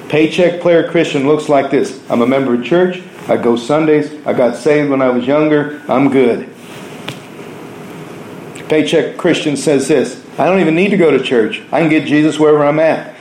Paycheck 0.08 0.62
player 0.62 0.88
Christian 0.90 1.26
looks 1.26 1.50
like 1.50 1.72
this 1.72 2.00
I'm 2.10 2.22
a 2.22 2.28
member 2.28 2.54
of 2.54 2.64
church, 2.64 3.02
I 3.28 3.38
go 3.38 3.56
Sundays, 3.56 4.14
I 4.28 4.34
got 4.34 4.56
saved 4.56 4.92
when 4.92 5.02
I 5.02 5.10
was 5.10 5.26
younger, 5.26 5.82
I'm 5.88 6.10
good. 6.10 6.50
Paycheck 8.70 9.18
Christian 9.18 9.58
says 9.58 9.88
this 9.88 10.24
I 10.38 10.46
don't 10.46 10.60
even 10.60 10.76
need 10.76 10.90
to 10.90 10.98
go 10.98 11.10
to 11.10 11.24
church, 11.24 11.62
I 11.72 11.82
can 11.82 11.90
get 11.90 12.08
Jesus 12.08 12.38
wherever 12.38 12.64
I'm 12.64 12.80
at. 12.80 13.16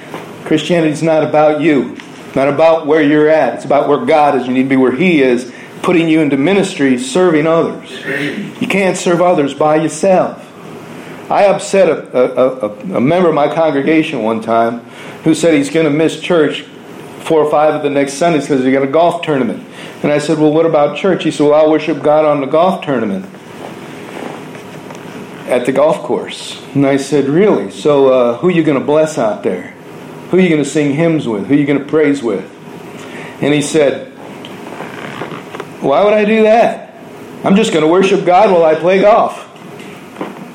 Christianity 0.44 0.92
is 0.92 1.02
not 1.02 1.24
about 1.24 1.62
you, 1.62 1.96
not 2.34 2.48
about 2.48 2.86
where 2.86 3.02
you're 3.02 3.28
at, 3.28 3.54
it's 3.54 3.64
about 3.64 3.88
where 3.88 4.04
God 4.04 4.36
is. 4.36 4.46
You 4.46 4.52
need 4.52 4.64
to 4.64 4.68
be 4.68 4.76
where 4.76 4.94
He 4.94 5.22
is, 5.22 5.50
putting 5.82 6.08
you 6.08 6.20
into 6.20 6.36
ministry, 6.36 6.98
serving 6.98 7.46
others. 7.46 7.90
You 8.60 8.68
can't 8.68 8.96
serve 8.98 9.22
others 9.22 9.54
by 9.54 9.76
yourself. 9.76 10.41
I 11.30 11.46
upset 11.46 11.88
a, 11.88 12.16
a, 12.16 12.68
a, 12.68 12.96
a 12.96 13.00
member 13.00 13.28
of 13.28 13.34
my 13.34 13.52
congregation 13.52 14.22
one 14.22 14.40
time 14.40 14.80
who 15.24 15.34
said 15.34 15.54
he's 15.54 15.70
going 15.70 15.84
to 15.84 15.90
miss 15.90 16.20
church 16.20 16.62
four 17.22 17.44
or 17.44 17.50
five 17.50 17.74
of 17.74 17.82
the 17.82 17.90
next 17.90 18.14
Sundays 18.14 18.48
because 18.48 18.64
he's 18.64 18.72
got 18.72 18.82
a 18.82 18.88
golf 18.90 19.22
tournament. 19.22 19.66
And 20.02 20.12
I 20.12 20.18
said, 20.18 20.38
Well, 20.38 20.52
what 20.52 20.66
about 20.66 20.96
church? 20.96 21.24
He 21.24 21.30
said, 21.30 21.44
Well, 21.44 21.54
I'll 21.54 21.70
worship 21.70 22.02
God 22.02 22.24
on 22.24 22.40
the 22.40 22.46
golf 22.46 22.84
tournament 22.84 23.24
at 25.48 25.66
the 25.66 25.72
golf 25.72 25.98
course. 25.98 26.60
And 26.74 26.86
I 26.86 26.96
said, 26.96 27.26
Really? 27.26 27.70
So, 27.70 28.08
uh, 28.12 28.38
who 28.38 28.48
are 28.48 28.52
you 28.52 28.64
going 28.64 28.78
to 28.78 28.84
bless 28.84 29.18
out 29.18 29.42
there? 29.42 29.70
Who 30.30 30.38
are 30.38 30.40
you 30.40 30.48
going 30.48 30.62
to 30.62 30.68
sing 30.68 30.94
hymns 30.94 31.28
with? 31.28 31.46
Who 31.46 31.54
are 31.54 31.56
you 31.56 31.66
going 31.66 31.78
to 31.78 31.84
praise 31.84 32.22
with? 32.22 32.44
And 33.42 33.54
he 33.54 33.62
said, 33.62 34.08
Why 35.80 36.04
would 36.04 36.14
I 36.14 36.24
do 36.24 36.42
that? 36.42 36.94
I'm 37.44 37.56
just 37.56 37.72
going 37.72 37.84
to 37.84 37.90
worship 37.90 38.24
God 38.24 38.50
while 38.50 38.64
I 38.64 38.74
play 38.74 39.00
golf. 39.00 39.48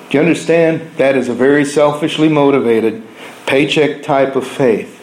Do 0.09 0.17
you 0.17 0.21
understand? 0.21 0.95
That 0.97 1.15
is 1.15 1.27
a 1.27 1.33
very 1.33 1.65
selfishly 1.65 2.29
motivated, 2.29 3.03
paycheck 3.45 4.03
type 4.03 4.35
of 4.35 4.47
faith. 4.47 4.93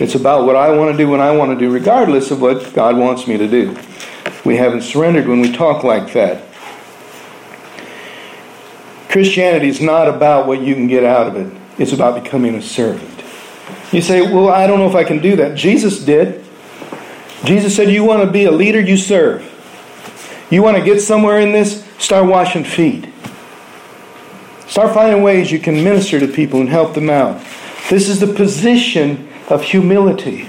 It's 0.00 0.14
about 0.14 0.44
what 0.44 0.56
I 0.56 0.76
want 0.76 0.92
to 0.92 0.96
do 0.96 1.08
when 1.08 1.20
I 1.20 1.30
want 1.32 1.52
to 1.52 1.58
do, 1.58 1.72
regardless 1.72 2.30
of 2.30 2.40
what 2.40 2.72
God 2.72 2.96
wants 2.96 3.26
me 3.26 3.36
to 3.36 3.48
do. 3.48 3.76
We 4.44 4.56
haven't 4.56 4.82
surrendered 4.82 5.26
when 5.28 5.40
we 5.40 5.52
talk 5.52 5.84
like 5.84 6.12
that. 6.12 6.44
Christianity 9.08 9.68
is 9.68 9.80
not 9.80 10.08
about 10.08 10.46
what 10.46 10.60
you 10.60 10.74
can 10.74 10.86
get 10.86 11.04
out 11.04 11.26
of 11.26 11.36
it, 11.36 11.52
it's 11.78 11.92
about 11.92 12.22
becoming 12.22 12.54
a 12.54 12.62
servant. 12.62 13.24
You 13.92 14.02
say, 14.02 14.20
Well, 14.20 14.48
I 14.48 14.66
don't 14.66 14.78
know 14.78 14.88
if 14.88 14.94
I 14.94 15.04
can 15.04 15.20
do 15.20 15.36
that. 15.36 15.56
Jesus 15.56 16.04
did. 16.04 16.44
Jesus 17.44 17.74
said, 17.74 17.88
You 17.88 18.04
want 18.04 18.22
to 18.24 18.30
be 18.30 18.44
a 18.44 18.50
leader, 18.50 18.80
you 18.80 18.96
serve. 18.96 19.44
You 20.50 20.62
want 20.62 20.76
to 20.76 20.84
get 20.84 21.00
somewhere 21.00 21.40
in 21.40 21.52
this, 21.52 21.84
start 21.98 22.26
washing 22.26 22.64
feet. 22.64 23.07
Start 24.68 24.92
finding 24.92 25.22
ways 25.22 25.50
you 25.50 25.58
can 25.58 25.82
minister 25.82 26.20
to 26.20 26.28
people 26.28 26.60
and 26.60 26.68
help 26.68 26.94
them 26.94 27.08
out. 27.08 27.42
This 27.88 28.08
is 28.08 28.20
the 28.20 28.26
position 28.26 29.26
of 29.48 29.62
humility, 29.62 30.46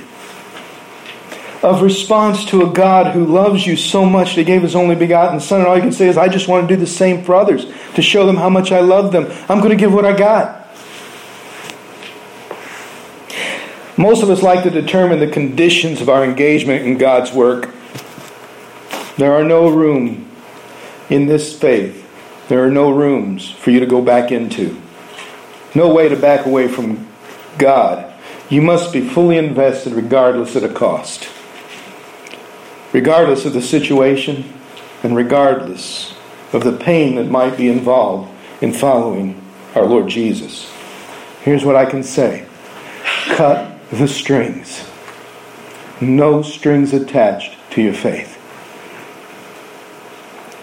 of 1.64 1.82
response 1.82 2.44
to 2.48 2.64
a 2.64 2.74
God 2.74 3.14
who 3.14 3.26
loves 3.26 3.66
you 3.66 3.78
so 3.78 4.06
much 4.06 4.36
that 4.36 4.42
He 4.42 4.44
gave 4.44 4.62
His 4.62 4.76
only 4.76 4.96
begotten 4.96 5.40
Son. 5.40 5.62
And 5.62 5.70
all 5.70 5.78
you 5.78 5.82
can 5.82 5.94
say 5.94 6.10
is, 6.10 6.18
I 6.18 6.28
just 6.28 6.50
want 6.50 6.68
to 6.68 6.76
do 6.76 6.80
the 6.80 6.86
same 6.86 7.24
for 7.24 7.34
others 7.34 7.66
to 7.96 8.02
show 8.02 8.26
them 8.26 8.36
how 8.36 8.50
much 8.50 8.74
I 8.74 8.82
love 8.82 9.14
them. 9.14 9.26
I'm 9.48 9.60
going 9.60 9.70
to 9.70 9.78
give 9.78 9.94
what 9.94 10.04
I 10.04 10.16
got. 10.16 10.58
Most 13.98 14.22
of 14.22 14.30
us 14.30 14.44
like 14.44 14.64
to 14.64 14.70
determine 14.70 15.20
the 15.20 15.28
conditions 15.28 16.02
of 16.02 16.10
our 16.10 16.26
engagement 16.26 16.86
in 16.86 16.98
God's 16.98 17.32
work. 17.32 17.70
There 19.18 19.34
are 19.34 19.46
no 19.46 19.70
room 19.70 20.30
in 21.10 21.26
this 21.26 21.58
faith 21.58 22.09
there 22.50 22.64
are 22.64 22.72
no 22.72 22.90
rooms 22.90 23.50
for 23.50 23.70
you 23.70 23.80
to 23.80 23.86
go 23.86 24.02
back 24.02 24.32
into. 24.32 24.82
No 25.76 25.94
way 25.94 26.10
to 26.10 26.16
back 26.16 26.48
away 26.48 26.68
from 26.68 27.08
God. 27.60 28.12
You 28.50 28.64
must 28.64 28.92
be 28.92 29.08
fully 29.08 29.38
invested 29.38 29.94
regardless 29.94 30.56
of 30.56 30.64
the 30.64 30.74
cost. 30.74 31.30
Regardless 32.92 33.46
of 33.46 33.54
the 33.54 33.62
situation 33.62 34.52
and 35.04 35.16
regardless 35.16 36.16
of 36.52 36.64
the 36.64 36.76
pain 36.76 37.16
that 37.16 37.30
might 37.30 37.56
be 37.56 37.70
involved 37.70 38.32
in 38.62 38.74
following 38.74 39.40
our 39.76 39.86
Lord 39.86 40.08
Jesus. 40.08 40.74
Here's 41.44 41.64
what 41.64 41.76
I 41.76 41.86
can 41.86 42.02
say 42.02 42.48
cut 43.28 43.78
the 43.92 44.08
strings. 44.08 44.90
No 46.02 46.42
strings 46.42 46.94
attached 46.94 47.58
to 47.72 47.82
your 47.84 47.94
faith. 47.94 48.39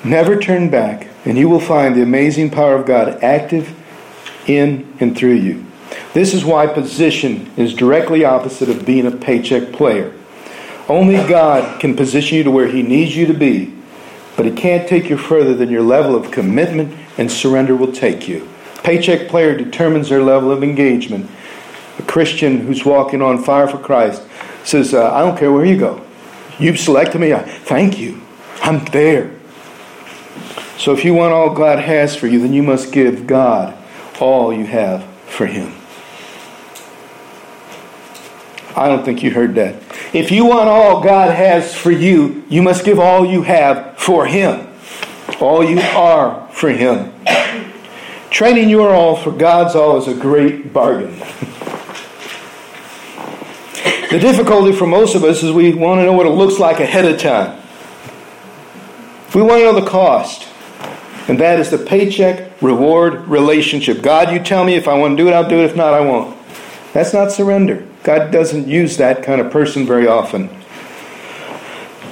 Never 0.07 0.38
turn 0.38 0.71
back 0.71 1.09
and 1.25 1.37
you 1.37 1.49
will 1.49 1.61
find 1.61 1.97
the 1.97 2.03
amazing 2.03 2.51
power 2.51 2.77
of 2.77 2.87
God 2.87 3.25
active 3.25 3.75
in 4.47 4.97
and 5.01 5.16
through 5.16 5.35
you. 5.35 5.66
This 6.14 6.33
is 6.33 6.45
why 6.45 6.69
position 6.69 7.51
is 7.57 7.75
directly 7.75 8.25
opposite 8.25 8.69
of 8.69 8.87
being 8.87 9.07
a 9.07 9.11
paycheck 9.11 9.73
player. 9.73 10.14
Only 10.88 11.16
God 11.27 11.81
can 11.81 11.97
position 11.97 12.38
you 12.38 12.45
to 12.45 12.53
where 12.53 12.69
He 12.69 12.83
needs 12.83 13.16
you 13.16 13.27
to 13.27 13.35
be, 13.35 13.75
but 14.37 14.47
He 14.47 14.53
can't 14.53 14.88
take 14.88 15.11
you 15.11 15.19
further 15.19 15.55
than 15.55 15.71
your 15.71 15.83
level 15.83 16.14
of 16.14 16.31
commitment 16.31 16.97
and 17.19 17.31
surrender 17.31 17.75
will 17.75 17.92
take 17.92 18.29
you. 18.29 18.49
Paycheck 18.85 19.29
player 19.29 19.57
determines 19.57 20.09
their 20.09 20.23
level 20.23 20.53
of 20.53 20.62
engagement. 20.62 21.29
A 21.99 22.03
Christian 22.03 22.61
who's 22.61 22.85
walking 22.85 23.23
on 23.23 23.42
fire 23.42 23.66
for 23.66 23.79
Christ 23.79 24.23
says, 24.62 24.95
uh, 24.95 25.12
I 25.12 25.23
don't 25.23 25.37
care 25.37 25.51
where 25.51 25.64
you 25.64 25.77
go. 25.77 26.01
You've 26.61 26.79
selected 26.79 27.21
me. 27.21 27.33
I 27.33 27.42
thank 27.42 27.99
you. 27.99 28.23
I'm 28.62 28.85
there. 28.87 29.36
So 30.79 30.93
if 30.93 31.05
you 31.05 31.15
want 31.15 31.33
all 31.33 31.55
God 31.55 31.79
has 31.79 32.15
for 32.15 32.27
you, 32.27 32.41
then 32.41 32.53
you 32.53 32.62
must 32.62 32.93
give 32.93 33.27
God 33.27 33.77
all 34.21 34.53
you 34.53 34.67
have 34.67 35.05
for 35.27 35.47
Him. 35.47 35.73
I 38.77 38.89
don't 38.89 39.05
think 39.05 39.23
you 39.23 39.31
heard 39.31 39.55
that. 39.55 39.83
If 40.12 40.31
you 40.31 40.45
want 40.45 40.69
all 40.69 41.03
God 41.03 41.35
has 41.35 41.75
for 41.75 41.91
you, 41.91 42.45
you 42.51 42.62
must 42.62 42.85
give 42.85 42.99
all 42.99 43.25
you 43.25 43.43
have 43.43 43.99
for 43.99 44.27
Him. 44.27 44.69
All 45.41 45.65
you 45.65 45.81
are 45.81 46.47
for 46.53 46.69
Him. 46.69 47.12
Trading 48.31 48.69
your 48.69 48.95
all 48.95 49.17
for 49.17 49.33
God's 49.33 49.75
all 49.75 49.97
is 49.97 50.09
a 50.09 50.15
great 50.15 50.75
bargain. 50.75 51.11
the 54.11 54.19
difficulty 54.21 54.73
for 54.73 54.87
most 54.87 55.15
of 55.15 55.25
us 55.25 55.43
is 55.43 55.53
we 55.53 55.73
want 55.73 56.01
to 56.01 56.05
know 56.05 56.12
what 56.12 56.27
it 56.27 56.31
looks 56.31 56.59
like 56.61 56.81
ahead 56.81 57.07
of 57.07 57.19
time. 57.19 57.62
We 59.35 59.41
want 59.41 59.61
to 59.61 59.65
know 59.65 59.81
the 59.81 59.89
cost. 59.89 60.49
And 61.29 61.41
that 61.41 61.59
is 61.59 61.71
the 61.71 61.79
paycheck 61.79 62.62
reward 62.62 63.27
relationship. 63.27 64.01
God, 64.01 64.33
you 64.33 64.39
tell 64.39 64.65
me 64.65 64.75
if 64.75 64.87
I 64.87 64.95
want 64.95 65.17
to 65.17 65.23
do 65.23 65.29
it, 65.29 65.33
I'll 65.33 65.49
do 65.49 65.59
it. 65.59 65.65
If 65.65 65.77
not, 65.77 65.93
I 65.93 66.01
won't. 66.01 66.37
That's 66.93 67.12
not 67.12 67.33
surrender. 67.33 67.87
God 68.05 68.31
doesn't 68.31 68.69
use 68.69 68.97
that 68.99 69.23
kind 69.23 69.41
of 69.41 69.51
person 69.51 69.85
very 69.85 70.07
often. 70.07 70.49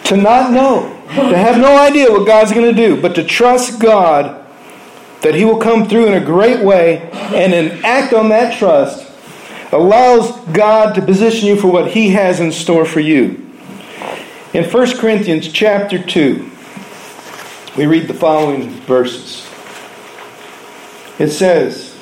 To 0.05 0.17
not 0.17 0.53
know, 0.53 0.89
to 1.15 1.39
have 1.39 1.59
no 1.59 1.79
idea 1.79 2.11
what 2.11 2.27
God's 2.27 2.53
going 2.53 2.75
to 2.75 2.87
do, 2.87 3.01
but 3.01 3.15
to 3.15 3.25
trust 3.25 3.81
God 3.81 4.45
that 5.23 5.35
He 5.35 5.45
will 5.45 5.59
come 5.59 5.89
through 5.89 6.07
in 6.07 6.15
a 6.15 6.25
great 6.25 6.63
way 6.63 7.09
and 7.13 7.53
then 7.53 7.85
act 7.85 8.13
on 8.13 8.29
that 8.29 8.59
trust 8.59 9.11
allows 9.73 10.39
God 10.53 10.95
to 10.95 11.03
position 11.03 11.49
you 11.49 11.57
for 11.57 11.69
what 11.69 11.93
He 11.93 12.11
has 12.11 12.41
in 12.41 12.53
store 12.53 12.85
for 12.85 13.01
you. 13.01 13.51
In 14.53 14.71
1 14.71 14.99
Corinthians 14.99 15.51
chapter 15.51 16.03
2, 16.03 16.51
we 17.77 17.87
read 17.87 18.07
the 18.07 18.15
following 18.15 18.71
verses. 18.71 19.47
It 21.19 21.31
says, 21.31 21.95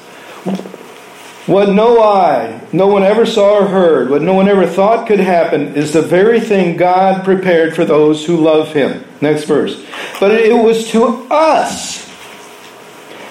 What 1.47 1.71
no 1.71 2.03
eye, 2.03 2.61
no 2.73 2.87
one 2.87 3.03
ever 3.03 3.25
saw 3.25 3.59
or 3.59 3.67
heard, 3.67 4.11
what 4.11 4.23
no 4.23 4.35
one 4.35 4.49
ever 4.49 4.67
thought 4.67 5.07
could 5.07 5.21
happen, 5.21 5.75
is 5.75 5.93
the 5.93 6.03
very 6.03 6.41
thing 6.41 6.77
God 6.77 7.25
prepared 7.25 7.75
for 7.75 7.85
those 7.85 8.25
who 8.25 8.37
love 8.37 8.73
Him. 8.73 9.05
Next 9.21 9.45
verse. 9.45 9.85
But 10.21 10.33
it 10.33 10.53
was 10.53 10.91
to 10.91 11.27
us 11.31 12.09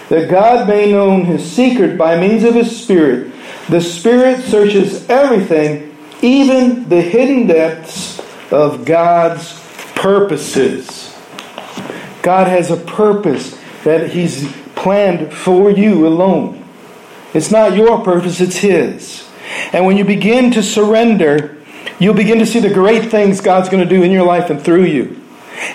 that 0.09 0.29
God 0.29 0.67
made 0.67 0.91
known 0.91 1.25
His 1.25 1.49
secret 1.49 1.97
by 1.97 2.19
means 2.19 2.43
of 2.43 2.55
His 2.55 2.83
Spirit. 2.83 3.31
The 3.69 3.81
Spirit 3.81 4.43
searches 4.45 5.07
everything, 5.09 5.95
even 6.21 6.89
the 6.89 7.01
hidden 7.01 7.47
depths 7.47 8.19
of 8.51 8.83
God's 8.83 9.59
purposes. 9.95 11.00
God 12.21 12.47
has 12.47 12.71
a 12.71 12.77
purpose 12.77 13.59
that 13.83 14.11
He's 14.11 14.51
planned 14.75 15.33
for 15.33 15.71
you 15.71 16.07
alone. 16.07 16.65
It's 17.33 17.51
not 17.51 17.75
your 17.75 18.03
purpose, 18.03 18.41
it's 18.41 18.57
His. 18.57 19.27
And 19.73 19.85
when 19.85 19.97
you 19.97 20.05
begin 20.05 20.51
to 20.51 20.63
surrender, 20.63 21.57
you'll 21.99 22.13
begin 22.13 22.39
to 22.39 22.45
see 22.45 22.59
the 22.59 22.73
great 22.73 23.09
things 23.09 23.41
God's 23.41 23.69
going 23.69 23.83
to 23.83 23.89
do 23.89 24.03
in 24.03 24.11
your 24.11 24.25
life 24.25 24.49
and 24.49 24.61
through 24.61 24.85
you. 24.85 25.21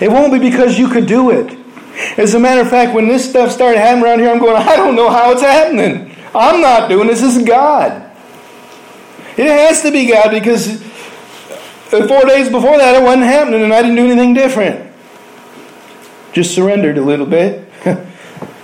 It 0.01 0.11
won't 0.11 0.33
be 0.33 0.39
because 0.39 0.79
you 0.79 0.89
could 0.89 1.07
do 1.07 1.31
it. 1.31 1.59
As 2.19 2.35
a 2.35 2.39
matter 2.39 2.61
of 2.61 2.69
fact, 2.69 2.95
when 2.95 3.09
this 3.09 3.29
stuff 3.29 3.51
started 3.51 3.79
happening 3.79 4.05
around 4.05 4.19
here, 4.21 4.31
I'm 4.31 4.39
going, 4.39 4.57
I 4.57 4.77
don't 4.77 4.97
know 4.97 5.09
how 5.09 5.33
it's 5.33 5.43
happening. 5.43 6.15
I'm 6.35 6.61
not 6.61 6.89
doing 6.89 7.09
this. 7.09 7.21
This 7.21 7.37
is 7.37 7.47
God. 7.47 8.03
It 9.37 9.47
has 9.47 9.83
to 9.83 9.91
be 9.91 10.07
God 10.07 10.31
because 10.31 10.83
uh, 11.93 12.07
four 12.07 12.25
days 12.25 12.51
before 12.51 12.77
that, 12.79 12.95
it 12.95 13.03
wasn't 13.03 13.25
happening 13.25 13.63
and 13.63 13.73
I 13.73 13.83
didn't 13.83 13.97
do 13.97 14.07
anything 14.07 14.35
different. 14.35 14.86
Just 16.37 16.55
surrendered 16.55 16.99
a 16.99 17.03
little 17.03 17.25
bit, 17.25 17.67
and 17.87 17.97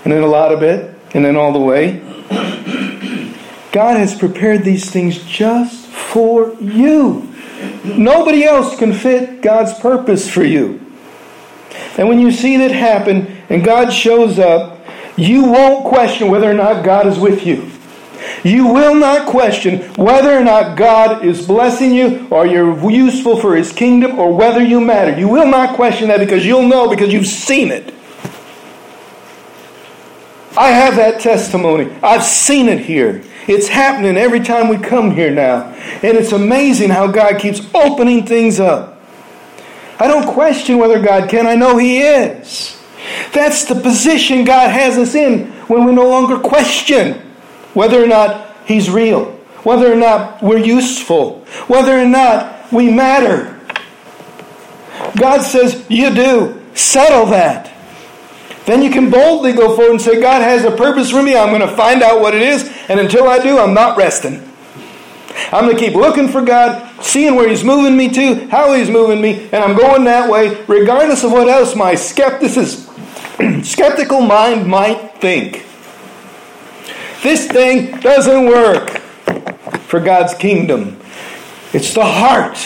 then 0.05 0.23
a 0.23 0.27
lot 0.27 0.53
of 0.53 0.63
it, 0.63 0.95
and 1.15 1.25
then 1.25 1.37
all 1.37 1.55
the 1.55 1.59
way. 1.59 2.01
God 3.73 3.97
has 3.97 4.15
prepared 4.15 4.63
these 4.63 4.91
things 4.91 5.25
just 5.25 5.87
for 5.87 6.53
you. 6.61 7.35
Nobody 7.83 8.45
else 8.45 8.77
can 8.79 8.93
fit 8.93 9.41
God's 9.41 9.73
purpose 9.73 10.29
for 10.29 10.45
you. 10.45 10.85
And 11.97 12.11
when 12.11 12.19
you 12.21 12.31
see 12.31 12.59
that 12.59 12.73
happen 12.73 13.39
and 13.49 13.65
God 13.65 13.91
shows 13.91 14.39
up, 14.39 14.79
you 15.17 15.45
won't 15.45 15.87
question 15.87 16.31
whether 16.31 16.51
or 16.51 16.53
not 16.53 16.85
God 16.85 17.07
is 17.07 17.19
with 17.19 17.47
you. 17.47 17.72
You 18.45 18.67
will 18.67 18.95
not 18.95 19.29
question 19.29 19.81
whether 19.95 20.37
or 20.37 20.45
not 20.45 20.77
God 20.77 21.25
is 21.25 21.47
blessing 21.47 21.93
you 21.93 22.27
or 22.31 22.47
you're 22.47 22.91
useful 22.91 23.37
for 23.37 23.57
His 23.57 23.73
kingdom 23.73 24.19
or 24.19 24.35
whether 24.35 24.63
you 24.63 24.81
matter. 24.81 25.19
You 25.19 25.29
will 25.29 25.47
not 25.47 25.77
question 25.77 26.09
that 26.09 26.21
because 26.21 26.45
you'll 26.45 26.67
know 26.67 26.89
because 26.89 27.13
you've 27.13 27.27
seen 27.27 27.71
it. 27.71 27.95
I 30.57 30.69
have 30.69 30.97
that 30.97 31.21
testimony. 31.21 31.91
I've 32.03 32.25
seen 32.25 32.69
it 32.69 32.81
here. 32.81 33.23
It's 33.49 33.69
happening 33.69 34.17
every 34.17 34.41
time 34.41 34.69
we 34.69 34.79
come 34.79 35.11
here 35.11 35.31
now. 35.31 35.73
And 36.03 36.17
it's 36.17 36.33
amazing 36.33 36.91
how 36.91 37.07
God 37.07 37.41
keeps 37.41 37.61
opening 37.75 38.27
things 38.27 38.61
up. 38.61 39.01
I 39.99 40.09
don't 40.09 40.27
question 40.27 40.79
whether 40.79 41.01
God 41.01 41.31
can, 41.31 41.47
I 41.47 41.55
know 41.55 41.79
He 41.79 42.01
is. 42.01 42.79
That's 43.33 43.65
the 43.65 43.75
position 43.75 44.45
God 44.45 44.71
has 44.71 44.99
us 44.99 45.15
in 45.15 45.51
when 45.69 45.85
we 45.85 45.93
no 45.93 46.09
longer 46.09 46.39
question 46.39 47.32
whether 47.75 48.03
or 48.03 48.07
not 48.07 48.57
He's 48.67 48.89
real, 48.89 49.27
whether 49.65 49.93
or 49.93 49.97
not 49.97 50.43
we're 50.43 50.59
useful, 50.59 51.41
whether 51.67 51.99
or 51.99 52.07
not 52.07 52.73
we 52.73 52.91
matter. 52.91 53.61
God 55.17 55.43
says, 55.43 55.85
You 55.89 56.15
do. 56.15 56.61
Settle 56.75 57.27
that. 57.27 57.71
Then 58.65 58.83
you 58.83 58.91
can 58.91 59.11
boldly 59.11 59.53
go 59.53 59.75
forward 59.75 59.91
and 59.91 60.01
say, 60.01 60.21
God 60.21 60.41
has 60.41 60.65
a 60.65 60.71
purpose 60.71 61.11
for 61.11 61.23
me. 61.23 61.37
I'm 61.37 61.49
going 61.49 61.69
to 61.69 61.77
find 61.77 62.03
out 62.03 62.21
what 62.21 62.35
it 62.35 62.43
is. 62.43 62.73
And 62.89 63.01
until 63.01 63.29
I 63.29 63.39
do, 63.41 63.59
I'm 63.59 63.75
not 63.75 63.99
resting. 63.99 64.49
I'm 65.51 65.65
going 65.65 65.77
to 65.77 65.83
keep 65.83 65.95
looking 65.95 66.29
for 66.29 66.43
God, 66.43 67.03
seeing 67.03 67.35
where 67.35 67.49
He's 67.49 67.65
moving 67.65 67.97
me 67.97 68.09
to, 68.11 68.47
how 68.49 68.73
He's 68.75 68.91
moving 68.91 69.21
me, 69.21 69.49
and 69.51 69.57
I'm 69.57 69.77
going 69.77 70.05
that 70.05 70.31
way, 70.31 70.63
regardless 70.67 71.25
of 71.25 71.33
what 71.33 71.49
else 71.49 71.75
my 71.75 71.95
skepticism, 71.95 73.63
skeptical 73.65 74.21
mind 74.21 74.67
might 74.67 75.21
think. 75.21 75.67
This 77.23 77.47
thing 77.47 78.01
doesn't 78.01 78.47
work 78.47 78.99
for 79.87 80.01
God's 80.01 80.35
kingdom. 80.35 80.99
It's 81.73 81.95
the 81.95 82.05
heart, 82.05 82.59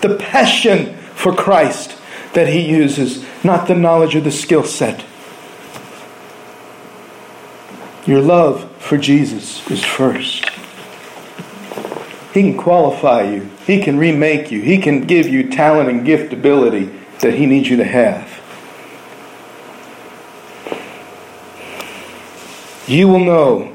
the 0.00 0.16
passion 0.16 0.96
for 1.14 1.34
Christ 1.34 1.96
that 2.32 2.48
He 2.48 2.66
uses, 2.66 3.24
not 3.44 3.68
the 3.68 3.74
knowledge 3.74 4.16
or 4.16 4.20
the 4.20 4.30
skill 4.30 4.64
set. 4.64 5.04
Your 8.06 8.22
love 8.22 8.70
for 8.78 8.96
Jesus 8.96 9.70
is 9.70 9.84
first. 9.84 10.48
He 12.32 12.42
can 12.42 12.56
qualify 12.56 13.30
you. 13.30 13.50
He 13.66 13.82
can 13.82 13.98
remake 13.98 14.50
you. 14.50 14.62
He 14.62 14.78
can 14.78 15.02
give 15.02 15.28
you 15.28 15.50
talent 15.50 15.90
and 15.90 16.06
gift 16.06 16.32
ability 16.32 16.90
that 17.18 17.34
He 17.34 17.44
needs 17.44 17.68
you 17.68 17.76
to 17.76 17.84
have. 17.84 18.28
You 22.86 23.06
will 23.06 23.24
know 23.24 23.69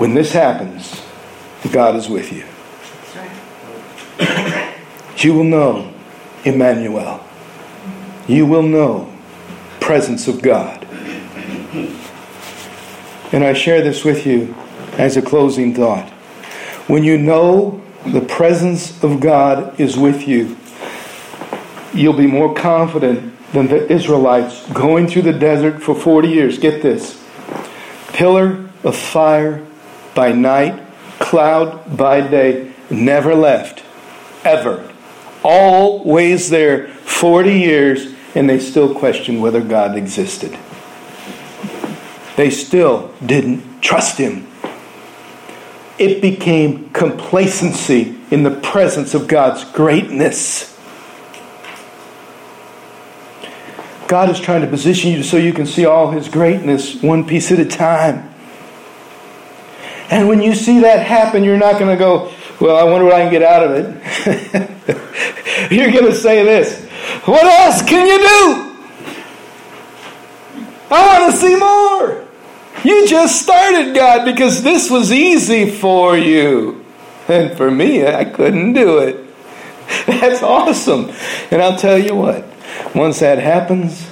when 0.00 0.14
this 0.14 0.32
happens 0.32 0.98
God 1.70 1.94
is 1.94 2.08
with 2.08 2.32
you. 2.32 2.46
You 5.18 5.34
will 5.34 5.44
know 5.44 5.92
Emmanuel. 6.42 7.22
You 8.26 8.46
will 8.46 8.62
know 8.62 9.12
presence 9.78 10.26
of 10.26 10.40
God. 10.40 10.86
And 13.30 13.44
I 13.44 13.52
share 13.52 13.82
this 13.82 14.02
with 14.02 14.24
you 14.24 14.54
as 14.92 15.18
a 15.18 15.22
closing 15.22 15.74
thought. 15.74 16.08
When 16.88 17.04
you 17.04 17.18
know 17.18 17.82
the 18.06 18.22
presence 18.22 19.04
of 19.04 19.20
God 19.20 19.78
is 19.78 19.98
with 19.98 20.26
you, 20.26 20.56
you'll 21.92 22.16
be 22.16 22.26
more 22.26 22.54
confident 22.54 23.34
than 23.52 23.68
the 23.68 23.92
Israelites 23.92 24.66
going 24.72 25.08
through 25.08 25.22
the 25.22 25.34
desert 25.34 25.82
for 25.82 25.94
40 25.94 26.28
years. 26.28 26.58
Get 26.58 26.80
this 26.80 27.22
pillar 28.14 28.66
of 28.82 28.96
fire 28.96 29.66
by 30.14 30.32
night, 30.32 30.80
cloud 31.18 31.96
by 31.96 32.20
day, 32.20 32.72
never 32.90 33.34
left, 33.34 33.82
ever. 34.44 34.92
Always 35.42 36.50
there, 36.50 36.88
40 36.88 37.52
years, 37.52 38.12
and 38.34 38.48
they 38.48 38.58
still 38.58 38.94
questioned 38.94 39.42
whether 39.42 39.60
God 39.60 39.96
existed. 39.96 40.56
They 42.36 42.50
still 42.50 43.12
didn't 43.24 43.80
trust 43.80 44.18
Him. 44.18 44.46
It 45.98 46.22
became 46.22 46.90
complacency 46.90 48.16
in 48.30 48.42
the 48.42 48.50
presence 48.50 49.14
of 49.14 49.28
God's 49.28 49.64
greatness. 49.64 50.70
God 54.08 54.30
is 54.30 54.40
trying 54.40 54.62
to 54.62 54.66
position 54.66 55.12
you 55.12 55.22
so 55.22 55.36
you 55.36 55.52
can 55.52 55.66
see 55.66 55.84
all 55.84 56.10
His 56.10 56.28
greatness 56.28 57.02
one 57.02 57.26
piece 57.26 57.52
at 57.52 57.60
a 57.60 57.64
time. 57.64 58.32
And 60.10 60.28
when 60.28 60.42
you 60.42 60.54
see 60.54 60.80
that 60.80 61.06
happen, 61.06 61.44
you're 61.44 61.56
not 61.56 61.78
going 61.78 61.96
to 61.96 61.96
go, 61.96 62.32
Well, 62.60 62.76
I 62.76 62.82
wonder 62.90 63.06
what 63.06 63.14
I 63.14 63.22
can 63.22 63.30
get 63.30 63.42
out 63.42 63.62
of 63.62 63.72
it. 63.72 65.70
you're 65.72 65.92
going 65.92 66.06
to 66.06 66.14
say 66.14 66.44
this 66.44 66.84
What 67.24 67.44
else 67.44 67.82
can 67.82 68.06
you 68.06 68.18
do? 68.18 68.66
I 70.92 71.20
want 71.20 71.32
to 71.32 71.38
see 71.38 71.54
more. 71.56 72.26
You 72.82 73.06
just 73.06 73.40
started, 73.42 73.94
God, 73.94 74.24
because 74.24 74.62
this 74.62 74.90
was 74.90 75.12
easy 75.12 75.70
for 75.70 76.16
you. 76.16 76.84
And 77.28 77.56
for 77.56 77.70
me, 77.70 78.04
I 78.04 78.24
couldn't 78.24 78.72
do 78.72 78.98
it. 78.98 79.24
That's 80.06 80.42
awesome. 80.42 81.12
And 81.50 81.62
I'll 81.62 81.78
tell 81.78 81.98
you 81.98 82.16
what, 82.16 82.44
once 82.94 83.20
that 83.20 83.38
happens, 83.38 84.09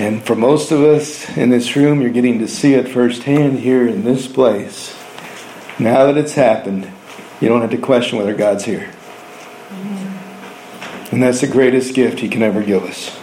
and 0.00 0.24
for 0.24 0.34
most 0.34 0.70
of 0.70 0.80
us 0.80 1.36
in 1.36 1.50
this 1.50 1.76
room, 1.76 2.00
you're 2.00 2.08
getting 2.08 2.38
to 2.38 2.48
see 2.48 2.72
it 2.72 2.88
firsthand 2.88 3.58
here 3.58 3.86
in 3.86 4.02
this 4.02 4.26
place. 4.26 4.96
Now 5.78 6.06
that 6.06 6.16
it's 6.16 6.32
happened, 6.32 6.90
you 7.38 7.50
don't 7.50 7.60
have 7.60 7.72
to 7.72 7.76
question 7.76 8.16
whether 8.16 8.32
God's 8.34 8.64
here. 8.64 8.90
And 11.12 11.22
that's 11.22 11.42
the 11.42 11.48
greatest 11.48 11.92
gift 11.92 12.20
He 12.20 12.30
can 12.30 12.42
ever 12.42 12.62
give 12.62 12.82
us. 12.84 13.14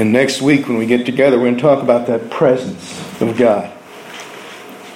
And 0.00 0.12
next 0.12 0.42
week, 0.42 0.66
when 0.66 0.78
we 0.78 0.86
get 0.86 1.06
together, 1.06 1.38
we're 1.38 1.44
going 1.44 1.56
to 1.56 1.62
talk 1.62 1.80
about 1.80 2.08
that 2.08 2.28
presence 2.28 3.00
of 3.22 3.36
God 3.36 3.72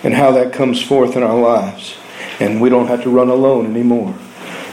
and 0.02 0.14
how 0.14 0.32
that 0.32 0.52
comes 0.52 0.82
forth 0.82 1.16
in 1.16 1.22
our 1.22 1.38
lives. 1.38 1.96
And 2.40 2.60
we 2.60 2.70
don't 2.70 2.88
have 2.88 3.04
to 3.04 3.10
run 3.10 3.28
alone 3.28 3.66
anymore. 3.66 4.16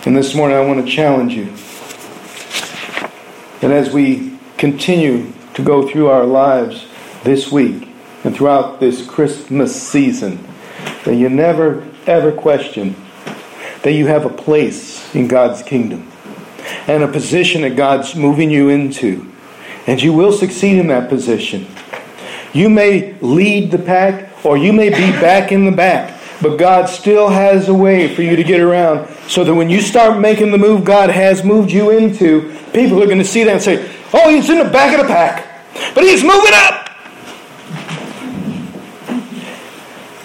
And 0.07 0.17
this 0.17 0.33
morning, 0.33 0.57
I 0.57 0.61
want 0.61 0.83
to 0.83 0.91
challenge 0.91 1.33
you 1.33 1.53
that 3.59 3.69
as 3.69 3.93
we 3.93 4.28
continue 4.59 5.31
to 5.53 5.63
go 5.63 5.87
through 5.87 6.09
our 6.09 6.25
lives 6.25 6.85
this 7.23 7.49
week 7.49 7.87
and 8.25 8.35
throughout 8.35 8.81
this 8.81 9.07
Christmas 9.07 9.81
season, 9.81 10.45
that 11.05 11.15
you 11.15 11.29
never 11.29 11.87
ever 12.05 12.31
question 12.31 12.93
that 13.83 13.93
you 13.93 14.07
have 14.07 14.25
a 14.25 14.29
place 14.29 15.15
in 15.15 15.29
God's 15.29 15.63
kingdom 15.63 16.11
and 16.87 17.03
a 17.03 17.07
position 17.07 17.61
that 17.61 17.77
God's 17.77 18.15
moving 18.15 18.51
you 18.51 18.67
into. 18.67 19.31
And 19.87 20.01
you 20.01 20.11
will 20.11 20.33
succeed 20.33 20.77
in 20.77 20.87
that 20.87 21.07
position. 21.07 21.65
You 22.51 22.69
may 22.69 23.17
lead 23.21 23.71
the 23.71 23.79
pack 23.79 24.45
or 24.45 24.57
you 24.57 24.73
may 24.73 24.89
be 24.89 25.11
back 25.21 25.53
in 25.53 25.63
the 25.63 25.71
back, 25.71 26.19
but 26.41 26.57
God 26.57 26.89
still 26.89 27.29
has 27.29 27.69
a 27.69 27.73
way 27.73 28.13
for 28.13 28.23
you 28.23 28.35
to 28.35 28.43
get 28.43 28.59
around 28.59 29.07
so 29.29 29.45
that 29.45 29.55
when 29.55 29.69
you 29.69 29.79
start 29.79 30.19
making 30.19 30.51
the 30.51 30.57
move 30.57 30.83
God 30.83 31.09
has 31.09 31.45
moved 31.45 31.71
you 31.71 31.91
into, 31.91 32.53
people 32.73 33.01
are 33.01 33.05
going 33.05 33.19
to 33.19 33.23
see 33.23 33.45
that 33.45 33.53
and 33.53 33.61
say, 33.61 33.98
Oh, 34.13 34.29
he's 34.29 34.49
in 34.49 34.57
the 34.57 34.69
back 34.69 34.93
of 34.93 35.05
the 35.05 35.07
pack, 35.07 35.93
but 35.93 36.03
he's 36.03 36.23
moving 36.23 36.53
up. 36.53 36.85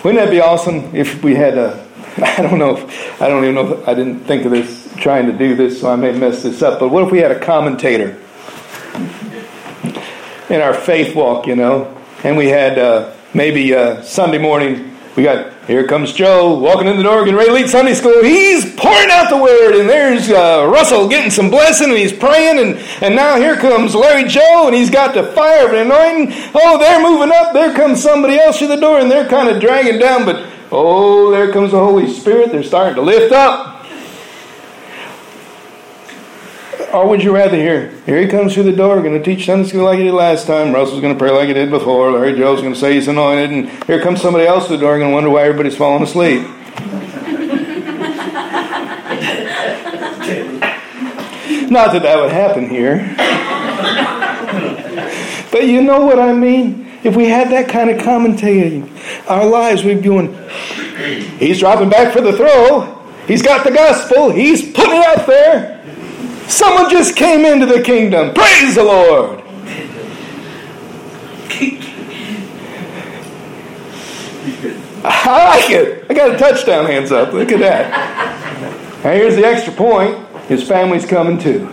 Wouldn't 0.05 0.23
that 0.23 0.31
be 0.31 0.41
awesome 0.41 0.95
if 0.95 1.23
we 1.23 1.35
had 1.35 1.57
a 1.57 1.85
I 2.17 2.43
don't 2.43 2.61
know 2.61 2.77
if, 2.77 3.21
I 3.21 3.29
don't 3.29 3.43
even 3.43 3.57
know 3.57 3.73
if 3.73 3.89
I 3.89 3.95
didn't 3.95 4.21
think 4.21 4.45
of 4.45 4.53
this 4.53 4.89
trying 4.99 5.27
to 5.27 5.33
do 5.33 5.57
this, 5.57 5.81
so 5.81 5.91
I 5.91 5.97
may 5.97 6.13
mess 6.13 6.45
this 6.45 6.63
up. 6.63 6.79
But 6.79 6.91
what 6.91 7.03
if 7.03 7.11
we 7.11 7.19
had 7.19 7.33
a 7.33 7.41
commentator 7.41 8.21
in 10.49 10.61
our 10.61 10.75
faith 10.75 11.17
walk, 11.17 11.49
you 11.49 11.57
know, 11.57 12.01
and 12.23 12.37
we 12.37 12.47
had 12.47 12.79
uh, 12.79 13.13
maybe 13.35 13.75
uh, 13.75 14.03
Sunday 14.03 14.39
morning 14.39 14.94
we 15.17 15.23
got 15.23 15.53
here 15.67 15.87
comes 15.87 16.13
Joe 16.13 16.59
walking 16.59 16.89
in 16.89 16.97
the 16.97 17.03
door, 17.03 17.25
getting 17.25 17.37
ready 17.37 17.49
to 17.49 17.55
lead 17.55 17.71
Sunday 17.71 17.95
school. 17.95 18.23
He's 18.23 18.75
pouring 18.75 19.11
out 19.11 19.31
the 19.31 19.37
word, 19.37 19.79
and 19.79 19.89
there's 19.89 20.29
uh, 20.29 20.69
Russell 20.71 21.09
getting 21.09 21.31
some 21.31 21.51
blessing, 21.51 21.89
and 21.89 21.97
he's 21.97 22.13
praying, 22.13 22.59
and, 22.59 22.77
and 23.01 23.15
now 23.15 23.37
here 23.37 23.57
comes 23.57 23.95
Larry 23.95 24.29
Joe, 24.29 24.67
and 24.67 24.75
he's 24.75 24.91
got 24.91 25.15
the 25.15 25.23
fire 25.33 25.67
of 25.67 25.73
an 25.73 25.87
anointing. 25.87 26.51
Oh, 26.55 26.79
they're 26.79 27.01
moving 27.01 27.33
up. 27.33 27.55
There 27.55 27.75
comes 27.75 28.03
somebody 28.03 28.39
else 28.39 28.59
through 28.59 28.69
the 28.69 28.77
door, 28.77 28.99
and 28.99 29.11
they're 29.11 29.29
kind 29.29 29.49
of 29.49 29.61
dragging 29.61 29.99
down, 29.99 30.27
but 30.27 30.47
oh, 30.71 31.31
there 31.31 31.53
comes 31.53 31.71
the 31.71 31.79
Holy 31.79 32.13
Spirit. 32.13 32.51
They're 32.51 32.63
starting 32.63 32.97
to 32.97 33.03
lift 33.03 33.33
up. 33.33 33.74
Or 36.95 37.09
would 37.09 37.25
you 37.25 37.35
rather 37.35 37.57
hear, 37.57 37.89
here 38.07 38.21
he 38.21 38.29
comes 38.29 38.55
through 38.55 38.63
the 38.63 38.73
door, 38.73 39.03
going 39.03 39.21
to 39.21 39.25
teach 39.25 39.47
Sunday 39.47 39.69
school 39.69 39.83
like 39.83 39.99
he 39.99 40.05
did 40.05 40.15
last 40.15 40.47
time. 40.47 40.73
Russell's 40.73 41.01
going 41.01 41.13
to 41.13 41.19
pray 41.19 41.33
like 41.33 41.49
he 41.49 41.53
did 41.53 41.69
before. 41.69 42.13
Larry 42.13 42.39
Joe's 42.39 42.61
going 42.61 42.73
to 42.73 42.79
say 42.79 42.95
he's 42.95 43.09
anointed. 43.09 43.51
And 43.51 43.69
here 43.87 44.01
comes 44.01 44.23
somebody 44.23 44.47
else 44.47 44.69
through 44.69 44.77
the 44.77 44.83
door, 44.83 44.97
going 44.97 45.11
to 45.11 45.15
wonder 45.15 45.29
why 45.29 45.43
everybody's 45.43 45.77
falling 45.77 46.05
asleep. 46.05 46.43
Not 51.69 51.93
that 51.93 52.03
that 52.03 52.21
would 52.21 52.31
happen 52.31 52.71
here. 52.71 53.13
but 55.51 55.67
you 55.67 55.83
know 55.83 56.07
what 56.07 56.21
I 56.21 56.33
mean? 56.33 56.93
If 57.03 57.17
we 57.17 57.25
had 57.25 57.51
that 57.51 57.69
kind 57.69 57.91
of 57.91 57.99
commentating, 58.03 58.89
our 59.29 59.45
lives, 59.45 59.83
we'd 59.83 59.97
be 59.97 60.03
going, 60.03 60.33
he's 61.41 61.59
dropping 61.59 61.91
back 61.91 62.13
for 62.13 62.21
the 62.21 62.37
throw. 62.37 63.03
He's 63.27 63.43
got 63.43 63.65
the 63.65 63.73
gospel. 63.73 64.31
He's 64.31 64.73
putting 64.73 64.95
it 64.95 65.05
out 65.05 65.27
there. 65.27 65.74
Someone 66.49 66.91
just 66.91 67.17
came 67.17 67.45
into 67.45 67.67
the 67.67 67.83
kingdom. 67.83 68.35
Praise 68.35 68.75
the 68.75 68.85
Lord. 68.85 69.45
I 75.07 75.59
like 75.59 75.71
it. 75.71 76.07
I 76.11 76.15
got 76.15 76.35
a 76.35 76.39
touchdown 76.39 76.87
hands 76.87 77.13
up. 77.13 77.33
Look 77.33 77.53
at 77.53 77.61
that. 77.61 79.05
Now 79.05 79.13
here's 79.13 79.37
the 79.37 79.45
extra 79.45 79.73
point. 79.73 80.27
His 80.47 80.67
family's 80.67 81.05
coming 81.05 81.39
too. 81.39 81.69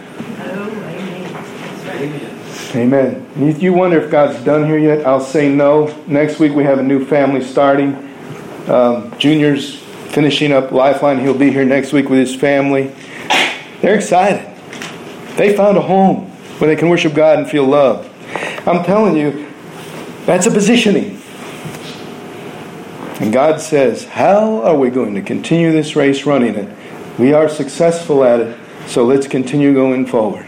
Amen. 2.76 3.30
If 3.36 3.62
you 3.62 3.74
wonder 3.74 4.00
if 4.02 4.10
God's 4.10 4.42
done 4.44 4.66
here 4.66 4.78
yet, 4.78 5.06
I'll 5.06 5.20
say 5.20 5.54
no. 5.54 5.94
Next 6.08 6.40
week 6.40 6.54
we 6.54 6.64
have 6.64 6.80
a 6.80 6.84
new 6.84 7.06
family 7.06 7.42
starting. 7.42 7.96
Um, 8.68 9.18
Junior's 9.18 9.76
finishing 10.12 10.52
up 10.52 10.72
Lifeline. 10.72 11.20
He'll 11.20 11.38
be 11.38 11.52
here 11.52 11.66
next 11.66 11.94
week 11.94 12.10
with 12.10 12.20
his 12.20 12.36
family. 12.36 12.94
They're 13.82 13.96
excited. 13.96 14.51
They 15.38 15.56
found 15.56 15.78
a 15.78 15.82
home 15.82 16.30
where 16.60 16.70
they 16.70 16.76
can 16.76 16.90
worship 16.90 17.14
God 17.14 17.40
and 17.40 17.50
feel 17.50 17.66
love. 17.66 18.08
I'm 18.68 18.84
telling 18.84 19.18
you, 19.18 19.48
that's 20.26 20.46
a 20.46 20.52
positioning. 20.52 21.22
And 23.20 23.32
God 23.32 23.62
says, 23.62 24.06
How 24.06 24.62
are 24.64 24.78
we 24.78 24.90
going 24.90 25.16
to 25.16 25.22
continue 25.22 25.72
this 25.72 25.96
race 25.96 26.26
running 26.26 26.56
it? 26.56 26.78
We 27.20 27.34
are 27.34 27.50
successful 27.50 28.24
at 28.24 28.40
it, 28.40 28.58
so 28.88 29.06
let's 29.06 29.28
continue 29.28 29.74
going 29.74 30.06
forward. 30.06 30.48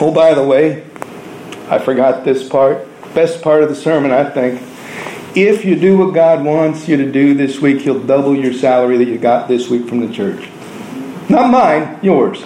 Oh, 0.00 0.12
by 0.14 0.34
the 0.34 0.44
way, 0.44 0.84
I 1.68 1.78
forgot 1.78 2.24
this 2.24 2.48
part. 2.48 2.86
Best 3.14 3.42
part 3.42 3.64
of 3.64 3.68
the 3.68 3.74
sermon, 3.74 4.12
I 4.12 4.30
think. 4.30 4.62
If 5.34 5.64
you 5.64 5.78
do 5.78 5.98
what 5.98 6.14
God 6.14 6.44
wants 6.44 6.88
you 6.88 6.96
to 6.96 7.10
do 7.10 7.34
this 7.34 7.60
week, 7.60 7.82
He'll 7.82 8.02
double 8.02 8.34
your 8.34 8.52
salary 8.52 8.96
that 8.98 9.08
you 9.08 9.18
got 9.18 9.48
this 9.48 9.68
week 9.68 9.86
from 9.86 10.00
the 10.00 10.12
church. 10.12 10.48
Not 11.28 11.50
mine, 11.50 11.98
yours. 12.02 12.44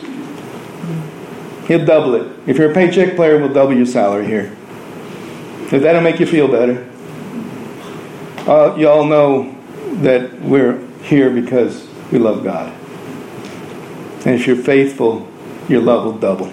He'll 1.68 1.84
double 1.84 2.16
it. 2.16 2.36
If 2.46 2.58
you're 2.58 2.70
a 2.70 2.74
paycheck 2.74 3.14
player, 3.14 3.38
we'll 3.38 3.52
double 3.52 3.74
your 3.74 3.86
salary 3.86 4.26
here. 4.26 4.56
If 5.70 5.82
that'll 5.82 6.02
make 6.02 6.18
you 6.18 6.26
feel 6.26 6.48
better. 6.48 6.88
Uh, 8.46 8.74
you 8.76 8.88
all 8.88 9.04
know 9.04 9.56
that 10.02 10.40
we're 10.42 10.84
here 11.02 11.30
because 11.30 11.88
we 12.10 12.18
love 12.18 12.42
God. 12.42 12.72
And 14.26 14.34
if 14.34 14.46
you're 14.46 14.56
faithful, 14.56 15.28
your 15.68 15.80
love 15.80 16.04
will 16.04 16.18
double. 16.18 16.52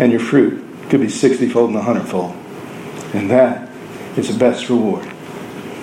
And 0.00 0.12
your 0.12 0.20
fruit 0.20 0.64
could 0.88 1.00
be 1.00 1.08
60 1.08 1.48
fold 1.48 1.70
and 1.70 1.76
100 1.76 2.06
fold. 2.06 2.37
And 3.14 3.30
that 3.30 3.68
is 4.16 4.32
the 4.32 4.38
best 4.38 4.68
reward. 4.68 5.06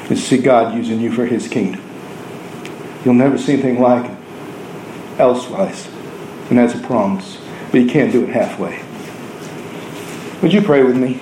Is 0.04 0.10
to 0.10 0.16
see 0.18 0.38
God 0.38 0.76
using 0.76 1.00
you 1.00 1.12
for 1.12 1.26
His 1.26 1.48
kingdom. 1.48 1.82
You'll 3.04 3.16
never 3.16 3.38
see 3.38 3.54
anything 3.54 3.80
like 3.80 4.10
it 4.10 4.18
elsewise. 5.20 5.88
And 6.50 6.60
that's 6.60 6.76
a 6.76 6.80
promise. 6.80 7.40
But 7.72 7.82
you 7.82 7.88
can't 7.88 8.12
do 8.12 8.24
it 8.24 8.30
halfway. 8.30 8.82
Would 10.42 10.54
you 10.54 10.62
pray 10.62 10.84
with 10.84 10.96
me? 10.96 11.14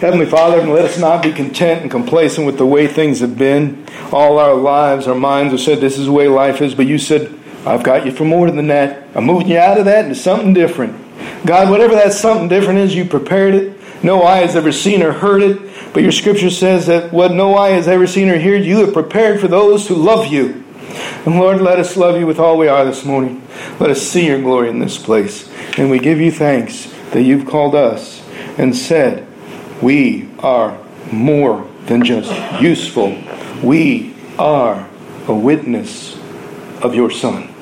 Heavenly 0.00 0.26
Father, 0.26 0.64
let 0.66 0.84
us 0.84 0.98
not 0.98 1.22
be 1.22 1.32
content 1.32 1.82
and 1.82 1.90
complacent 1.90 2.46
with 2.46 2.58
the 2.58 2.66
way 2.66 2.86
things 2.86 3.20
have 3.20 3.38
been. 3.38 3.86
All 4.12 4.38
our 4.38 4.54
lives, 4.54 5.08
our 5.08 5.14
minds 5.14 5.52
have 5.52 5.60
said 5.60 5.80
this 5.80 5.98
is 5.98 6.06
the 6.06 6.12
way 6.12 6.28
life 6.28 6.60
is, 6.60 6.74
but 6.74 6.86
you 6.86 6.98
said, 6.98 7.32
I've 7.64 7.82
got 7.82 8.04
you 8.04 8.12
for 8.12 8.24
more 8.24 8.50
than 8.50 8.66
that. 8.68 9.08
I'm 9.16 9.24
moving 9.24 9.48
you 9.48 9.58
out 9.58 9.78
of 9.78 9.86
that 9.86 10.04
into 10.04 10.14
something 10.14 10.52
different. 10.52 11.05
God, 11.46 11.70
whatever 11.70 11.94
that 11.94 12.12
something 12.12 12.48
different 12.48 12.80
is, 12.80 12.94
you 12.94 13.04
prepared 13.04 13.54
it. 13.54 13.76
No 14.02 14.22
eye 14.22 14.38
has 14.38 14.56
ever 14.56 14.72
seen 14.72 15.02
or 15.02 15.12
heard 15.12 15.42
it, 15.42 15.94
but 15.94 16.02
your 16.02 16.12
scripture 16.12 16.50
says 16.50 16.86
that 16.86 17.12
what 17.12 17.32
no 17.32 17.56
eye 17.56 17.70
has 17.70 17.88
ever 17.88 18.06
seen 18.06 18.28
or 18.28 18.38
heard, 18.38 18.64
you 18.64 18.84
have 18.84 18.92
prepared 18.92 19.40
for 19.40 19.48
those 19.48 19.88
who 19.88 19.94
love 19.94 20.26
you. 20.26 20.64
And 21.24 21.38
Lord, 21.38 21.60
let 21.60 21.78
us 21.78 21.96
love 21.96 22.18
you 22.18 22.26
with 22.26 22.38
all 22.38 22.58
we 22.58 22.68
are 22.68 22.84
this 22.84 23.04
morning. 23.04 23.42
Let 23.80 23.90
us 23.90 24.02
see 24.02 24.26
your 24.26 24.40
glory 24.40 24.68
in 24.68 24.78
this 24.78 24.98
place. 24.98 25.50
And 25.78 25.90
we 25.90 25.98
give 25.98 26.20
you 26.20 26.30
thanks 26.30 26.92
that 27.12 27.22
you've 27.22 27.46
called 27.46 27.74
us 27.74 28.22
and 28.58 28.76
said, 28.76 29.26
we 29.82 30.28
are 30.40 30.78
more 31.10 31.68
than 31.86 32.04
just 32.04 32.32
useful. 32.60 33.16
We 33.62 34.14
are 34.38 34.88
a 35.26 35.34
witness 35.34 36.16
of 36.82 36.94
your 36.94 37.10
Son. 37.10 37.52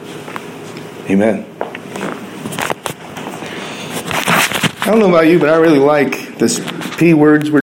Amen. 1.08 1.46
I 4.84 4.88
don't 4.88 4.98
know 4.98 5.08
about 5.08 5.28
you, 5.28 5.38
but 5.38 5.48
I 5.48 5.56
really 5.56 5.78
like 5.78 6.36
this 6.36 6.60
P 6.98 7.14
words 7.14 7.50
we're 7.50 7.52